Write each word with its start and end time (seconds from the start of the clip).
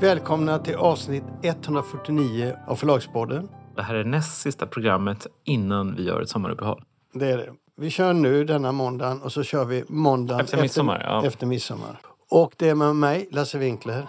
Välkomna 0.00 0.58
till 0.58 0.74
avsnitt 0.74 1.24
149 1.42 2.56
av 2.66 2.76
Förlagspodden. 2.76 3.48
Det 3.76 3.82
här 3.82 3.94
är 3.94 4.04
näst 4.04 4.40
sista 4.40 4.66
programmet 4.66 5.26
innan 5.44 5.96
vi 5.96 6.02
gör 6.02 6.22
ett 6.22 6.28
sommaruppehåll. 6.28 6.82
Det 7.14 7.30
är 7.30 7.36
det. 7.36 7.52
Vi 7.76 7.90
kör 7.90 8.12
nu 8.12 8.44
denna 8.44 8.72
måndagen 8.72 9.22
och 9.22 9.32
så 9.32 9.42
kör 9.42 9.64
vi 9.64 9.84
måndagen 9.88 10.40
Efter 10.40 10.62
midsommar, 10.62 11.02
ja. 11.04 11.26
efter 11.26 11.46
midsommar. 11.46 12.00
Och 12.30 12.52
det 12.56 12.68
är 12.68 12.74
med 12.74 12.96
mig, 12.96 13.28
Lasse 13.30 13.58
Winkler. 13.58 14.06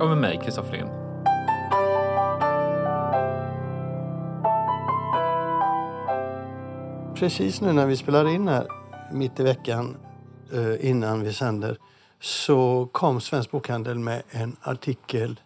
Och 0.00 0.08
med 0.08 0.18
mig, 0.18 0.40
Kristoffer 0.44 0.72
Lind. 0.72 0.90
Precis 7.14 7.60
nu 7.60 7.72
när 7.72 7.86
vi 7.86 7.96
spelar 7.96 8.28
in 8.28 8.48
här, 8.48 8.66
mitt 9.12 9.40
i 9.40 9.42
veckan 9.42 9.96
eh, 10.52 10.90
innan 10.90 11.24
vi 11.24 11.32
sänder, 11.32 11.78
så 12.20 12.88
kom 12.92 13.20
Svensk 13.20 13.50
Bokhandel 13.50 13.98
med 13.98 14.22
en 14.30 14.56
artikel 14.62 15.40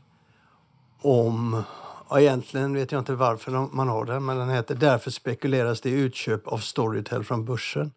om, 1.01 1.63
och 2.09 2.21
egentligen 2.21 2.75
vet 2.75 2.93
jag 2.93 2.99
inte 2.99 3.15
varför 3.15 3.51
man 3.73 3.89
har 3.89 4.05
den, 4.05 4.25
men 4.25 4.39
den 4.39 4.51
heter 4.51 4.75
Därför 4.75 5.11
spekuleras 5.11 5.81
det 5.81 5.91
i 5.91 5.93
utköp 5.93 6.47
av 6.47 6.59
Storytel 6.59 7.25
från 7.25 7.45
börsen. 7.45 7.93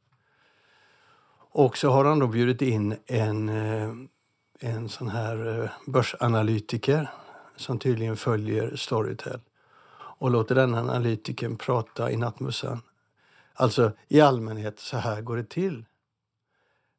Och 1.52 1.78
så 1.78 1.90
har 1.90 2.06
han 2.06 2.20
då 2.20 2.28
bjudit 2.28 2.62
in 2.62 2.96
en, 3.06 3.50
eh, 3.50 3.94
en 4.60 4.90
sån 4.90 5.10
här 5.10 5.64
eh, 5.64 5.70
börsanalytiker 5.86 7.10
som 7.56 7.80
tydligen 7.80 8.18
följer 8.18 8.76
Storytel 8.76 9.40
och 10.20 10.32
låter 10.32 10.56
den 10.56 10.76
analytiken 10.76 11.58
prata 11.58 12.12
i 12.12 12.18
nattmössan. 12.18 12.82
Alltså 13.54 13.92
i 14.08 14.22
allmänhet, 14.22 14.80
så 14.80 14.98
här 14.98 15.22
går 15.22 15.38
det 15.38 15.50
till. 15.50 15.86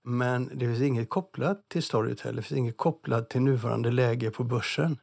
Men 0.05 0.51
det 0.55 0.67
finns 0.67 0.81
inget 0.81 1.09
kopplat 1.09 1.69
till 1.69 1.83
Storytel, 1.83 2.37
det 2.37 2.43
finns 2.43 2.59
inget 2.59 2.77
kopplat 2.77 3.31
till 3.31 3.41
nuvarande 3.41 3.91
läge 3.91 4.31
på 4.31 4.45
börsen. 4.45 4.99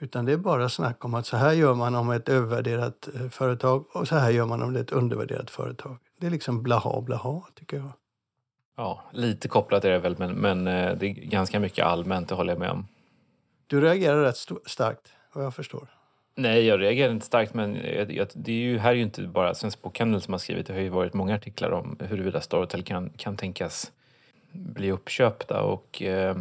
Utan 0.00 0.24
det 0.24 0.32
är 0.32 0.36
bara 0.36 0.68
snack 0.68 1.04
om 1.04 1.14
att 1.14 1.26
så 1.26 1.36
här 1.36 1.52
gör 1.52 1.74
man 1.74 1.94
om 1.94 2.10
ett 2.10 2.28
övervärderat 2.28 3.08
eh, 3.14 3.28
företag 3.28 3.96
och 3.96 4.08
så 4.08 4.16
här 4.16 4.30
gör 4.30 4.46
man 4.46 4.62
om 4.62 4.72
det 4.72 4.78
är 4.78 4.84
ett 4.84 4.92
undervärderat 4.92 5.50
företag. 5.50 5.98
Det 6.20 6.26
är 6.26 6.30
liksom 6.30 6.62
blaha 6.62 7.00
blaha 7.00 7.42
tycker 7.54 7.76
jag. 7.76 7.92
Ja, 8.76 9.04
lite 9.12 9.48
kopplat 9.48 9.84
är 9.84 9.90
det 9.90 9.98
väl, 9.98 10.16
men, 10.18 10.32
men 10.32 10.66
eh, 10.66 10.96
det 10.96 11.06
är 11.06 11.12
ganska 11.12 11.60
mycket 11.60 11.86
allmänt, 11.86 12.28
det 12.28 12.34
håller 12.34 12.52
jag 12.52 12.60
med 12.60 12.70
om. 12.70 12.86
Du 13.66 13.80
reagerar 13.80 14.22
rätt 14.22 14.36
starkt 14.66 15.12
vad 15.32 15.44
jag 15.44 15.54
förstår. 15.54 15.88
Nej, 16.36 16.64
jag 16.64 16.80
reagerar 16.80 17.12
inte 17.12 17.26
starkt, 17.26 17.54
men 17.54 17.74
jag, 17.74 18.12
jag, 18.12 18.28
det 18.34 18.52
är 18.52 18.56
ju, 18.56 18.78
här 18.78 18.90
är 18.90 18.94
ju 18.94 19.02
inte 19.02 19.22
bara 19.22 19.54
Svensk 19.54 19.82
Bokhandel 19.82 20.20
som 20.20 20.34
har 20.34 20.38
skrivit. 20.38 20.66
Det 20.66 20.72
har 20.72 20.80
ju 20.80 20.88
varit 20.88 21.14
många 21.14 21.34
artiklar 21.34 21.70
om 21.70 21.96
huruvida 22.00 22.40
Storytel 22.40 22.82
kan, 22.82 23.10
kan 23.10 23.36
tänkas 23.36 23.92
bli 24.52 24.90
uppköpta. 24.90 25.62
Och, 25.62 26.02
eh, 26.02 26.36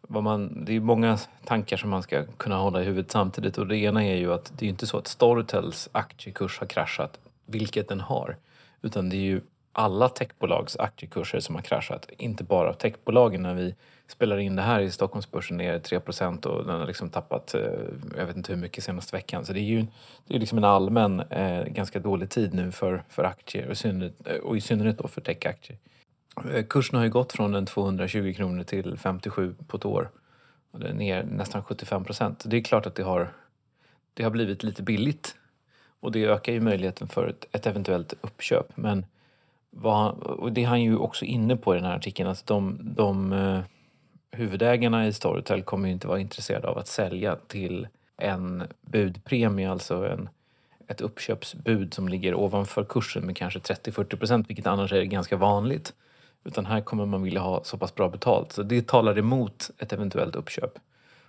vad 0.00 0.22
man, 0.22 0.64
det 0.64 0.76
är 0.76 0.80
många 0.80 1.18
tankar 1.44 1.76
som 1.76 1.90
man 1.90 2.02
ska 2.02 2.24
kunna 2.36 2.56
hålla 2.56 2.82
i 2.82 2.84
huvudet 2.84 3.10
samtidigt. 3.10 3.58
Och 3.58 3.66
det 3.66 3.76
ena 3.76 4.04
är 4.04 4.16
ju 4.16 4.32
att 4.32 4.52
det 4.58 4.66
är 4.66 4.68
inte 4.68 4.86
så 4.86 4.98
att 4.98 5.06
Storytels 5.06 5.88
aktiekurs 5.92 6.58
har 6.58 6.66
kraschat, 6.66 7.18
vilket 7.46 7.88
den 7.88 8.00
har. 8.00 8.36
Utan 8.82 9.08
det 9.08 9.16
är 9.16 9.20
ju 9.20 9.40
alla 9.72 10.08
techbolags 10.08 10.76
aktiekurser 10.76 11.40
som 11.40 11.54
har 11.54 11.62
kraschat. 11.62 12.08
Inte 12.18 12.44
bara 12.44 12.72
techbolagen. 12.72 13.42
När 13.42 13.54
vi 13.54 13.74
spelar 14.06 14.38
in 14.38 14.56
det 14.56 14.62
här 14.62 14.80
i 14.80 14.90
Stockholmsbörsen 14.90 15.56
ner 15.56 15.78
3% 15.78 16.46
och 16.46 16.66
den 16.66 16.80
har 16.80 16.86
liksom 16.86 17.10
tappat, 17.10 17.54
eh, 17.54 17.60
jag 18.16 18.26
vet 18.26 18.36
inte 18.36 18.52
hur 18.52 18.60
mycket 18.60 18.84
senaste 18.84 19.16
veckan. 19.16 19.44
Så 19.44 19.52
det 19.52 19.60
är 19.60 19.62
ju 19.62 19.86
det 20.26 20.34
är 20.34 20.38
liksom 20.38 20.58
en 20.58 20.64
allmän, 20.64 21.20
eh, 21.20 21.64
ganska 21.64 21.98
dålig 21.98 22.30
tid 22.30 22.54
nu 22.54 22.72
för, 22.72 23.02
för 23.08 23.24
aktier 23.24 23.66
och 23.66 23.72
i 23.72 23.76
synnerhet, 23.76 24.28
eh, 24.28 24.36
och 24.36 24.56
i 24.56 24.60
synnerhet 24.60 24.98
då 24.98 25.08
för 25.08 25.20
techaktier. 25.20 25.78
Eh, 26.54 26.64
kursen 26.64 26.96
har 26.96 27.04
ju 27.04 27.10
gått 27.10 27.32
från 27.32 27.54
en 27.54 27.66
220 27.66 28.34
kronor 28.36 28.62
till 28.62 28.98
57 28.98 29.54
på 29.66 29.76
ett 29.76 29.84
år. 29.84 30.10
Och 30.72 30.80
det 30.80 30.88
är 30.88 30.94
ner 30.94 31.24
nästan 31.24 31.62
75 31.62 32.04
procent. 32.04 32.44
Det 32.46 32.56
är 32.56 32.62
klart 32.62 32.86
att 32.86 32.94
det 32.94 33.02
har, 33.02 33.32
det 34.14 34.22
har 34.22 34.30
blivit 34.30 34.62
lite 34.62 34.82
billigt. 34.82 35.36
Och 36.00 36.12
det 36.12 36.24
ökar 36.24 36.52
ju 36.52 36.60
möjligheten 36.60 37.08
för 37.08 37.28
ett, 37.28 37.46
ett 37.52 37.66
eventuellt 37.66 38.14
uppköp. 38.20 38.76
Men 38.76 39.06
vad, 39.70 40.14
och 40.18 40.52
det 40.52 40.62
är 40.62 40.66
han 40.66 40.82
ju 40.82 40.96
också 40.96 41.24
inne 41.24 41.56
på 41.56 41.74
i 41.74 41.78
den 41.78 41.86
här 41.86 41.96
artikeln. 41.96 42.28
Att 42.28 42.46
de, 42.46 42.78
de 42.80 43.32
eh, 43.32 43.60
huvudägarna 44.36 45.06
i 45.06 45.12
Storytel 45.12 45.62
kommer 45.62 45.88
ju 45.88 45.92
inte 45.92 46.08
vara 46.08 46.20
intresserade 46.20 46.68
av 46.68 46.78
att 46.78 46.88
sälja 46.88 47.36
till 47.36 47.88
en 48.16 48.62
budpremie, 48.80 49.70
alltså 49.70 50.06
en, 50.06 50.28
ett 50.86 51.00
uppköpsbud 51.00 51.94
som 51.94 52.08
ligger 52.08 52.34
ovanför 52.34 52.84
kursen 52.84 53.26
med 53.26 53.36
kanske 53.36 53.58
30-40 53.58 54.16
procent, 54.16 54.50
vilket 54.50 54.66
annars 54.66 54.92
är 54.92 55.02
ganska 55.02 55.36
vanligt. 55.36 55.94
Utan 56.44 56.66
här 56.66 56.80
kommer 56.80 57.06
man 57.06 57.22
vilja 57.22 57.40
ha 57.40 57.64
så 57.64 57.78
pass 57.78 57.94
bra 57.94 58.08
betalt. 58.08 58.52
Så 58.52 58.62
det 58.62 58.86
talar 58.86 59.18
emot 59.18 59.70
ett 59.78 59.92
eventuellt 59.92 60.36
uppköp. 60.36 60.78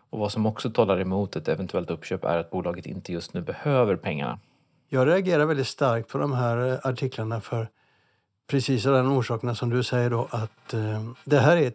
Och 0.09 0.19
vad 0.19 0.31
som 0.31 0.45
också 0.45 0.69
talar 0.69 1.00
emot 1.00 1.35
ett 1.35 1.47
eventuellt 1.47 1.89
uppköp 1.89 2.24
är 2.24 2.38
att 2.38 2.50
bolaget 2.50 2.85
inte 2.85 3.13
just 3.13 3.34
nu 3.34 3.41
behöver 3.41 3.95
pengarna. 3.95 4.39
Jag 4.89 5.07
reagerar 5.07 5.45
väldigt 5.45 5.68
starkt 5.68 6.09
på 6.09 6.18
de 6.18 6.34
här 6.34 6.72
eh, 6.72 6.79
artiklarna 6.84 7.41
för 7.41 7.69
precis 8.47 8.85
av 8.85 8.94
den 8.94 9.07
orsakerna 9.07 9.56
som 9.56 9.69
du 9.69 9.84
säger 9.84 10.09
då 10.09 10.28
att 10.31 10.74
eh, 10.74 11.03
det 11.24 11.39
här 11.39 11.57
är 11.57 11.74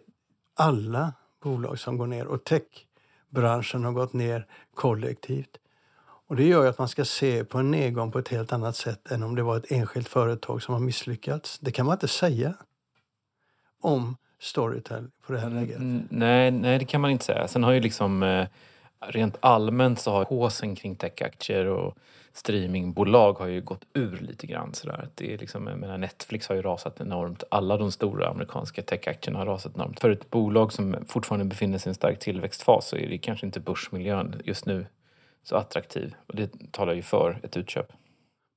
alla 0.55 1.13
bolag 1.43 1.79
som 1.79 1.97
går 1.97 2.07
ner 2.07 2.27
och 2.27 2.43
techbranschen 2.43 3.83
har 3.83 3.91
gått 3.91 4.13
ner 4.13 4.47
kollektivt. 4.73 5.57
Och 6.27 6.35
det 6.35 6.43
gör 6.43 6.63
ju 6.63 6.69
att 6.69 6.77
man 6.77 6.87
ska 6.87 7.05
se 7.05 7.43
på 7.43 7.57
en 7.57 7.71
nedgång 7.71 8.11
på 8.11 8.19
ett 8.19 8.27
helt 8.27 8.53
annat 8.53 8.75
sätt 8.75 9.11
än 9.11 9.23
om 9.23 9.35
det 9.35 9.43
var 9.43 9.57
ett 9.57 9.71
enskilt 9.71 10.07
företag 10.07 10.63
som 10.63 10.73
har 10.73 10.81
misslyckats. 10.81 11.59
Det 11.59 11.71
kan 11.71 11.85
man 11.85 11.93
inte 11.93 12.07
säga 12.07 12.53
om 13.81 14.17
Storytel 14.39 15.11
på 15.25 15.33
det 15.33 15.39
här 15.39 15.49
läget. 15.49 15.77
Mm, 15.77 16.07
Nej, 16.09 16.51
nej, 16.51 16.79
det 16.79 16.85
kan 16.85 17.01
man 17.01 17.11
inte 17.11 17.25
säga. 17.25 17.47
Sen 17.47 17.63
har 17.63 17.71
ju 17.71 17.79
liksom 17.79 18.23
eh, 18.23 18.47
rent 19.07 19.37
allmänt 19.39 19.99
så 19.99 20.11
har 20.11 20.25
håsen 20.25 20.75
kring 20.75 20.95
techaktier 20.95 21.65
och 21.65 21.97
streamingbolag 22.33 23.33
har 23.33 23.47
ju 23.47 23.61
gått 23.61 23.85
ur 23.93 24.17
lite 24.17 24.47
grann. 24.47 24.73
Sådär. 24.73 25.09
Det 25.15 25.33
är 25.33 25.37
liksom, 25.37 25.67
jag 25.67 25.79
menar, 25.79 25.97
Netflix 25.97 26.47
har 26.47 26.55
ju 26.55 26.61
rasat 26.61 27.01
enormt. 27.01 27.43
Alla 27.51 27.77
de 27.77 27.91
stora 27.91 28.27
amerikanska 28.27 28.81
techaktierna 28.81 29.39
har 29.39 29.45
rasat 29.45 29.75
enormt. 29.75 29.99
För 29.99 30.09
ett 30.09 30.29
bolag 30.29 30.73
som 30.73 30.95
fortfarande 31.07 31.45
befinner 31.45 31.77
sig 31.77 31.89
i 31.89 31.91
en 31.91 31.95
stark 31.95 32.19
tillväxtfas 32.19 32.87
så 32.87 32.95
är 32.95 33.09
det 33.09 33.17
kanske 33.17 33.45
inte 33.45 33.59
börsmiljön 33.59 34.41
just 34.45 34.65
nu 34.65 34.85
så 35.43 35.55
attraktiv. 35.55 36.15
Och 36.27 36.35
det 36.35 36.71
talar 36.71 36.93
ju 36.93 37.01
för 37.01 37.39
ett 37.43 37.57
utköp. 37.57 37.91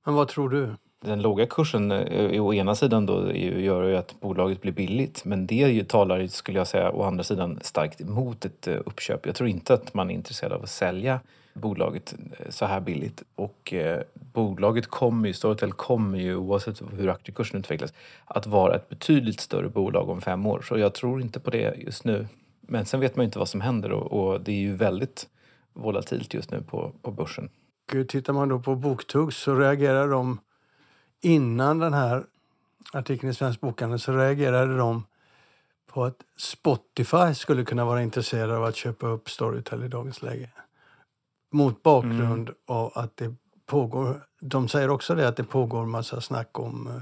Men 0.05 0.15
vad 0.15 0.27
tror 0.27 0.49
du? 0.49 0.75
Den 1.05 1.21
låga 1.21 1.45
kursen 1.45 1.91
eh, 1.91 2.43
å 2.43 2.53
ena 2.53 2.75
sidan 2.75 3.05
då 3.05 3.33
gör 3.35 3.83
ju 3.83 3.97
att 3.97 4.19
bolaget 4.19 4.61
blir 4.61 4.71
billigt 4.71 5.25
men 5.25 5.47
det 5.47 5.55
ju 5.55 5.83
talar 5.83 6.27
skulle 6.27 6.57
jag 6.57 6.67
säga 6.67 6.91
å 6.91 7.03
andra 7.03 7.23
sidan 7.23 7.59
starkt 7.61 8.01
emot 8.01 8.45
ett 8.45 8.67
eh, 8.67 8.77
uppköp. 8.85 9.25
Jag 9.25 9.35
tror 9.35 9.49
inte 9.49 9.73
att 9.73 9.93
man 9.93 10.09
är 10.09 10.13
intresserad 10.13 10.53
av 10.53 10.63
att 10.63 10.69
sälja 10.69 11.19
bolaget 11.53 12.15
eh, 12.39 12.49
så 12.49 12.65
här 12.65 12.79
billigt 12.79 13.23
och 13.35 13.73
eh, 13.73 14.01
bolaget 14.13 14.87
kommer 14.87 15.27
ju, 15.27 15.33
Storytel 15.33 15.71
kommer 15.71 16.17
ju 16.17 16.35
oavsett 16.35 16.81
hur 16.97 17.09
aktiekursen 17.09 17.59
utvecklas 17.59 17.93
att 18.25 18.47
vara 18.47 18.75
ett 18.75 18.89
betydligt 18.89 19.39
större 19.39 19.69
bolag 19.69 20.09
om 20.09 20.21
fem 20.21 20.45
år 20.45 20.61
så 20.61 20.77
jag 20.77 20.93
tror 20.93 21.21
inte 21.21 21.39
på 21.39 21.49
det 21.49 21.75
just 21.77 22.03
nu. 22.03 22.27
Men 22.61 22.85
sen 22.85 22.99
vet 22.99 23.15
man 23.15 23.23
ju 23.23 23.25
inte 23.25 23.39
vad 23.39 23.49
som 23.49 23.61
händer 23.61 23.91
och, 23.91 24.31
och 24.31 24.41
det 24.41 24.51
är 24.51 24.59
ju 24.59 24.75
väldigt 24.75 25.27
volatilt 25.73 26.33
just 26.33 26.51
nu 26.51 26.61
på, 26.61 26.91
på 27.01 27.11
börsen. 27.11 27.49
Och 27.91 28.07
Tittar 28.09 28.33
man 28.33 28.49
då 28.49 28.59
på 28.59 28.75
Boktugg 28.75 29.33
så 29.33 29.55
reagerar 29.55 30.07
de 30.07 30.39
innan 31.21 31.79
den 31.79 31.93
här 31.93 32.25
artikeln 32.93 33.31
i 33.31 33.33
Svensk 33.33 33.61
Bokhandel 33.61 33.99
så 33.99 34.13
reagerade 34.13 34.77
de 34.77 35.03
på 35.87 36.05
att 36.05 36.23
Spotify 36.37 37.33
skulle 37.33 37.65
kunna 37.65 37.85
vara 37.85 38.01
intresserade 38.01 38.57
av 38.57 38.63
att 38.63 38.75
köpa 38.75 39.07
upp 39.07 39.29
Storytel 39.29 39.83
i 39.83 39.87
dagens 39.87 40.21
läge. 40.21 40.49
Mot 41.51 41.83
bakgrund 41.83 42.49
av 42.65 42.91
att 42.95 43.17
det 43.17 43.35
pågår, 43.65 44.25
de 44.39 44.67
säger 44.67 44.89
också 44.89 45.15
det 45.15 45.27
att 45.27 45.35
det 45.35 45.43
pågår 45.43 45.85
massa 45.85 46.21
snack 46.21 46.59
om 46.59 46.87
eh, 46.87 47.01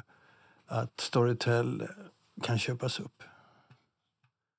att 0.80 1.00
Storytel 1.00 1.88
kan 2.44 2.60
köpas 2.60 3.00
upp. 3.00 3.24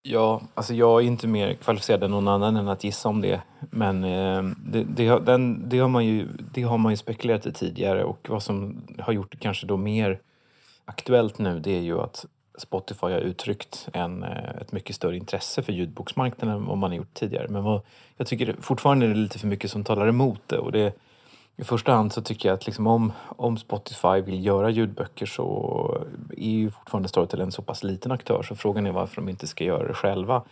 Ja, 0.08 0.40
alltså 0.54 0.74
jag 0.74 1.02
är 1.02 1.06
inte 1.06 1.26
mer 1.26 1.54
kvalificerad 1.54 2.02
än 2.02 2.10
någon 2.10 2.28
annan 2.28 2.56
än 2.56 2.68
att 2.68 2.84
gissa 2.84 3.08
om 3.08 3.20
det. 3.20 3.40
Men 3.70 4.04
eh, 4.04 4.42
det, 4.66 4.84
det, 4.84 5.06
har- 5.08 5.20
den, 5.20 5.68
det, 5.68 5.78
har 5.78 5.88
man 5.88 6.06
ju, 6.06 6.28
det 6.52 6.62
har 6.62 6.78
man 6.78 6.92
ju 6.92 6.96
spekulerat 6.96 7.46
i 7.46 7.52
tidigare 7.52 8.04
och 8.04 8.26
vad 8.30 8.42
som 8.42 8.82
har 8.98 9.12
gjort 9.12 9.32
det 9.32 9.38
kanske 9.38 9.66
då 9.66 9.76
mer 9.76 10.18
aktuellt 10.84 11.38
nu 11.38 11.60
det 11.60 11.76
är 11.76 11.80
ju 11.80 12.00
att 12.00 12.26
Spotify 12.58 13.06
har 13.06 13.18
uttryckt 13.20 13.88
en, 13.92 14.22
eh, 14.22 14.50
ett 14.60 14.72
mycket 14.72 14.96
större 14.96 15.16
intresse 15.16 15.62
för 15.62 15.72
ljudboksmarknaden 15.72 16.56
än 16.56 16.66
vad 16.66 16.78
man 16.78 16.90
har 16.90 16.96
gjort 16.96 17.14
tidigare. 17.14 17.48
Men 17.48 17.64
vad, 17.64 17.80
jag 18.16 18.26
tycker 18.26 18.56
fortfarande 18.60 19.06
är 19.06 19.10
det 19.10 19.14
lite 19.14 19.38
för 19.38 19.46
mycket 19.46 19.70
som 19.70 19.84
talar 19.84 20.08
emot 20.08 20.40
det. 20.46 20.58
Och 20.58 20.72
det 20.72 20.92
i 21.58 21.64
första 21.64 21.92
hand 21.92 22.12
så 22.12 22.22
tycker 22.22 22.48
jag 22.48 22.56
att 22.56 22.66
liksom 22.66 22.86
om, 22.86 23.12
om 23.36 23.56
Spotify 23.56 24.20
vill 24.20 24.44
göra 24.44 24.70
ljudböcker 24.70 25.26
så 25.26 26.06
är 26.36 26.50
ju 26.50 26.70
fortfarande 26.70 27.08
Storytel 27.08 27.40
en 27.40 27.52
så 27.52 27.62
pass 27.62 27.82
liten 27.82 28.12
aktör 28.12 28.42
så 28.42 28.54
frågan 28.54 28.86
är 28.86 28.92
varför 28.92 29.16
de 29.16 29.28
inte 29.28 29.46
ska 29.46 29.64
göra 29.64 29.88
det 29.88 29.94
själva. 29.94 30.42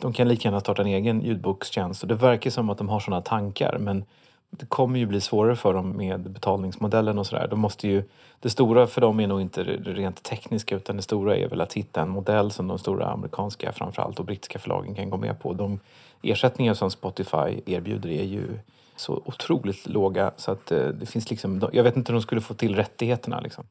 De 0.00 0.12
kan 0.12 0.28
lika 0.28 0.48
gärna 0.48 0.60
starta 0.60 0.82
en 0.82 0.88
egen 0.88 1.22
ljudbokstjänst 1.22 2.02
och 2.02 2.08
det 2.08 2.14
verkar 2.14 2.50
som 2.50 2.70
att 2.70 2.78
de 2.78 2.88
har 2.88 3.00
sådana 3.00 3.22
tankar 3.22 3.78
men 3.78 4.04
det 4.50 4.66
kommer 4.66 4.98
ju 4.98 5.06
bli 5.06 5.20
svårare 5.20 5.56
för 5.56 5.74
dem 5.74 5.96
med 5.96 6.30
betalningsmodellen 6.30 7.18
och 7.18 7.26
sådär. 7.26 7.48
De 7.50 7.60
måste 7.60 7.88
ju, 7.88 8.04
det 8.40 8.50
stora 8.50 8.86
för 8.86 9.00
dem 9.00 9.20
är 9.20 9.26
nog 9.26 9.40
inte 9.40 9.64
det 9.64 9.92
rent 9.92 10.22
tekniska 10.22 10.76
utan 10.76 10.96
det 10.96 11.02
stora 11.02 11.36
är 11.36 11.48
väl 11.48 11.60
att 11.60 11.72
hitta 11.72 12.00
en 12.02 12.08
modell 12.08 12.50
som 12.50 12.68
de 12.68 12.78
stora 12.78 13.06
amerikanska 13.06 13.72
framförallt 13.72 14.18
och 14.18 14.24
brittiska 14.24 14.58
förlagen 14.58 14.94
kan 14.94 15.10
gå 15.10 15.16
med 15.16 15.40
på. 15.40 15.52
De 15.52 15.80
ersättningar 16.22 16.74
som 16.74 16.90
Spotify 16.90 17.60
erbjuder 17.66 18.10
är 18.10 18.24
ju 18.24 18.58
så 19.02 19.22
otroligt 19.24 19.86
låga 19.86 20.32
så 20.36 20.50
att 20.50 20.72
eh, 20.72 20.88
det 20.88 21.06
finns 21.06 21.30
liksom, 21.30 21.68
jag 21.72 21.84
vet 21.84 21.96
inte 21.96 22.12
hur 22.12 22.18
de 22.18 22.22
skulle 22.22 22.40
få 22.40 22.54
till 22.54 22.76
rättigheterna 22.76 23.40
liksom. 23.40 23.64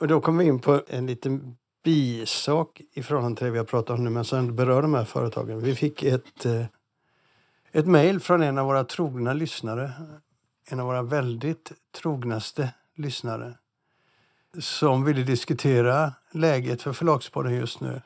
Och 0.00 0.08
då 0.08 0.20
kommer 0.20 0.44
vi 0.44 0.50
in 0.50 0.58
på 0.58 0.82
en 0.88 1.06
liten 1.06 1.56
bisak 1.84 2.80
i 2.92 3.02
förhållande 3.02 3.38
till 3.38 3.44
det 3.44 3.50
vi 3.50 3.58
har 3.58 3.64
pratat 3.64 3.98
om 3.98 4.04
nu 4.04 4.10
men 4.10 4.24
som 4.24 4.56
berör 4.56 4.82
de 4.82 4.94
här 4.94 5.04
företagen. 5.04 5.60
Vi 5.60 5.74
fick 5.74 6.02
ett 6.02 6.46
eh, 6.46 6.64
ett 7.72 7.86
mejl 7.86 8.20
från 8.20 8.42
en 8.42 8.58
av 8.58 8.66
våra 8.66 8.84
trogna 8.84 9.32
lyssnare, 9.32 9.92
en 10.70 10.80
av 10.80 10.86
våra 10.86 11.02
väldigt 11.02 11.72
trognaste 11.96 12.74
lyssnare 12.96 13.54
som 14.58 15.04
ville 15.04 15.22
diskutera 15.22 16.12
läget 16.32 16.82
för 16.82 16.92
Förlagspodden 16.92 17.54
just 17.54 17.80
nu. 17.80 18.02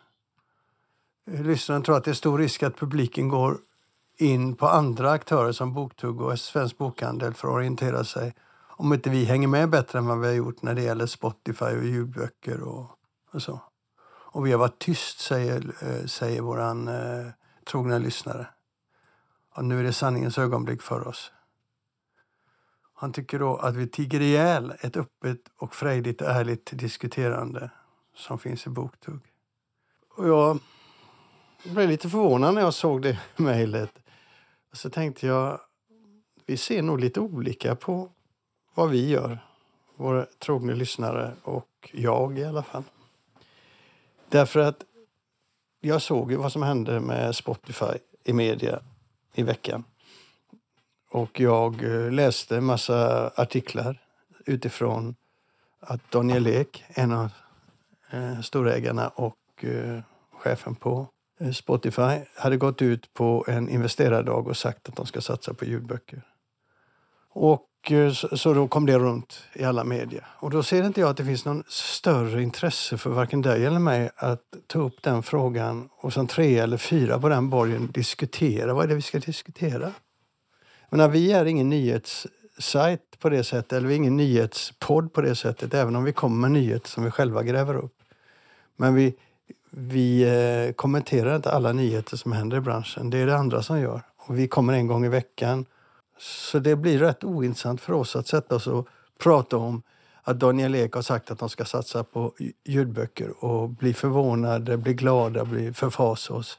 Lyssnaren 1.27 1.83
tror 1.83 1.97
att 1.97 2.05
det 2.05 2.11
är 2.11 2.15
stor 2.15 2.39
risk 2.39 2.63
att 2.63 2.77
publiken 2.77 3.29
går 3.29 3.59
in 4.17 4.57
på 4.57 4.69
andra 4.69 5.11
aktörer 5.11 5.53
som 5.53 5.73
Boktugg 5.73 6.21
och 6.21 6.39
Svensk 6.39 6.79
Bokhandel 6.79 7.35
för 7.35 7.49
att 7.49 7.55
orientera 7.55 8.05
sig 8.05 8.35
om 8.77 8.93
inte 8.93 9.11
vi 9.11 9.25
hänger 9.25 9.49
med 9.49 9.71
bättre 9.71 9.99
än 9.99 10.07
vad 10.07 10.21
vi 10.21 10.27
har 10.27 10.35
gjort 10.35 10.63
när 10.63 10.75
det 10.75 10.83
gäller 10.83 11.07
Spotify 11.07 11.65
och 11.65 11.85
ljudböcker 11.85 12.61
och, 12.61 12.91
och 13.33 13.43
så. 13.43 13.61
Och 14.07 14.47
vi 14.47 14.53
har 14.53 14.59
varit 14.59 14.79
tyst, 14.79 15.21
säger, 15.21 15.75
eh, 15.81 16.07
säger 16.07 16.41
vår 16.41 16.61
eh, 16.61 17.31
trogna 17.71 17.99
lyssnare. 17.99 18.47
Och 19.55 19.65
nu 19.65 19.81
är 19.81 19.85
det 19.85 19.93
sanningens 19.93 20.39
ögonblick 20.39 20.83
för 20.83 21.09
oss. 21.09 21.33
Han 22.95 23.13
tycker 23.13 23.39
då 23.39 23.57
att 23.57 23.77
vi 23.77 23.87
tiger 23.87 24.21
ihjäl 24.21 24.75
ett 24.81 24.97
öppet 24.97 25.41
och 25.57 25.75
frejdigt 25.75 26.23
ärligt 26.23 26.71
diskuterande 26.73 27.71
som 28.17 28.39
finns 28.39 28.67
i 28.67 28.71
Boktugg. 28.71 29.21
Och 30.17 30.29
jag 30.29 30.59
blev 31.65 31.89
lite 31.89 32.09
förvånad 32.09 32.55
när 32.55 32.61
jag 32.61 32.75
såg 32.75 33.03
det 33.03 33.19
mejlet. 33.37 34.04
Så 34.75 34.91
tänkte 34.91 35.27
jag, 35.27 35.61
vi 36.47 36.57
ser 36.57 36.83
nog 36.83 37.01
lite 37.01 37.21
olika 37.21 37.77
på 37.77 38.11
vad 38.75 38.91
vi 38.91 39.09
gör, 39.09 39.39
våra 39.97 40.27
trogna 40.39 40.75
lyssnare 40.75 41.33
och 41.43 41.91
jag 41.93 42.39
i 42.39 42.45
alla 42.45 42.63
fall. 42.63 42.83
Därför 44.29 44.61
att 44.61 44.85
jag 45.81 46.03
såg 46.03 46.31
ju 46.31 46.37
vad 46.37 46.53
som 46.53 46.63
hände 46.63 47.01
med 47.01 47.37
Spotify 47.37 47.99
i 48.25 48.33
media 48.33 48.81
i 49.35 49.43
veckan. 49.43 49.85
Och 51.11 51.41
jag 51.41 51.85
eh, 51.85 52.13
läste 52.13 52.57
en 52.57 52.65
massa 52.65 53.29
artiklar 53.37 54.03
utifrån 54.47 55.15
att 55.81 56.11
Daniel 56.11 56.47
Ek, 56.47 56.85
en 56.89 57.13
av 57.13 57.31
eh, 58.11 58.41
storägarna 58.41 59.09
och 59.09 59.65
eh, 59.65 60.01
chefen 60.33 60.75
på 60.75 61.09
Eh, 61.45 61.53
Spotify, 61.53 62.21
hade 62.37 62.57
gått 62.57 62.83
ut 62.83 63.15
på 63.15 63.45
en 63.49 63.69
investerardag 63.69 64.49
och 64.49 64.57
sagt 64.57 64.89
att 64.89 64.97
de 64.97 65.07
ska 65.07 65.21
satsa 65.21 65.55
på 65.55 65.65
ljudböcker. 65.65 66.23
Och 67.31 67.93
eh, 67.93 68.13
så, 68.13 68.37
så 68.37 68.55
då 68.55 68.69
kom 68.69 68.87
det 68.87 68.99
runt 68.99 69.43
i 69.53 69.65
alla 69.65 69.85
medier. 69.85 70.27
Och 70.37 70.51
då 70.51 70.63
ser 70.63 70.87
inte 70.87 71.01
jag 71.01 71.11
att 71.11 71.17
det 71.17 71.25
finns 71.25 71.45
någon 71.45 71.65
större 71.69 72.43
intresse 72.43 72.99
för 72.99 73.11
varken 73.11 73.43
dig 73.43 73.67
eller 73.67 73.79
mig 73.79 74.11
att 74.17 74.43
ta 74.67 74.79
upp 74.79 75.03
den 75.03 75.23
frågan 75.23 75.89
och 75.97 76.13
som 76.13 76.27
tre 76.27 76.59
eller 76.59 76.77
fyra 76.77 77.19
på 77.19 77.29
den 77.29 77.51
borgen 77.51 77.91
diskutera. 77.95 78.75
Vad 78.75 78.85
är 78.85 78.89
det 78.89 78.95
vi 78.95 79.03
ska 79.03 79.19
diskutera? 79.19 79.93
Men 80.91 81.13
vi 81.13 81.33
är 81.33 81.45
ingen 81.45 81.69
nyhetssajt 81.69 83.19
på 83.19 83.29
det 83.29 83.45
sättet, 83.45 83.73
eller 83.73 83.89
vi 83.89 83.95
är 83.95 83.99
ingen 83.99 84.17
nyhetspodd 84.17 85.13
på 85.13 85.21
det 85.21 85.35
sättet, 85.35 85.75
även 85.75 85.97
om 85.97 86.05
vi 86.05 86.13
kommer 86.13 86.37
med 86.37 86.51
nyheter 86.51 86.89
som 86.89 87.05
vi 87.05 87.11
själva 87.11 87.43
gräver 87.43 87.77
upp. 87.77 87.95
Men 88.77 88.95
vi, 88.95 89.15
vi 89.77 90.23
eh, 90.23 90.73
kommenterar 90.73 91.37
inte 91.37 91.51
alla 91.51 91.73
nyheter 91.73 92.17
som 92.17 92.33
händer 92.33 92.57
i 92.57 92.61
branschen. 92.61 93.11
Det 93.11 93.19
är 93.19 93.27
det 93.27 93.37
andra 93.37 93.63
som 93.63 93.81
gör. 93.81 94.03
Och 94.17 94.39
vi 94.39 94.49
kommer 94.49 94.73
en 94.73 94.87
gång 94.87 95.05
i 95.05 95.09
veckan 95.09 95.67
så 96.19 96.59
det 96.59 96.77
blir 96.77 96.99
rätt 96.99 97.25
ointressant 97.25 97.81
för 97.81 97.93
oss 97.93 98.17
att 98.17 98.27
sätta 98.27 98.55
oss 98.55 98.67
och 98.67 98.89
prata 99.19 99.57
om 99.57 99.83
att 100.23 100.41
Daniel 100.41 100.75
Ek 100.75 100.95
har 100.95 101.03
sagt 101.03 101.31
att 101.31 101.39
de 101.39 101.49
ska 101.49 101.65
satsa 101.65 102.05
på 102.05 102.33
ljudböcker 102.65 103.45
och 103.45 103.69
bli 103.69 103.95
förvånade, 103.95 104.77
bli 104.77 104.95
glada, 104.95 105.45
bli 105.45 105.73
förfasa 105.73 106.35
oss. 106.35 106.59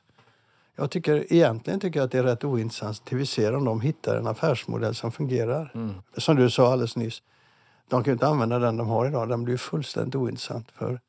Jag 0.75 0.91
tycker, 0.91 1.33
egentligen 1.33 1.79
tycker 1.79 1.99
jag 1.99 2.05
att 2.05 2.11
det 2.11 2.17
är 2.17 2.23
rätt 2.23 2.43
ointressant 2.43 3.05
till 3.05 3.17
vi 3.17 3.25
ser 3.25 3.55
om 3.55 3.65
de 3.65 3.81
hittar 3.81 4.17
en 4.17 4.27
affärsmodell 4.27 4.95
som 4.95 5.11
fungerar. 5.11 5.71
Mm. 5.75 5.93
Som 6.17 6.35
du 6.35 6.49
sa 6.49 6.71
alldeles 6.71 6.95
nyss, 6.95 7.21
de 7.89 8.03
kan 8.03 8.13
inte 8.13 8.27
använda 8.27 8.59
den 8.59 8.77
de 8.77 8.87
har 8.87 9.05
idag. 9.05 9.29
Den 9.29 9.43
blir 9.43 9.57
fullständigt 9.57 10.15
ointressant. 10.15 10.71
För 10.71 10.99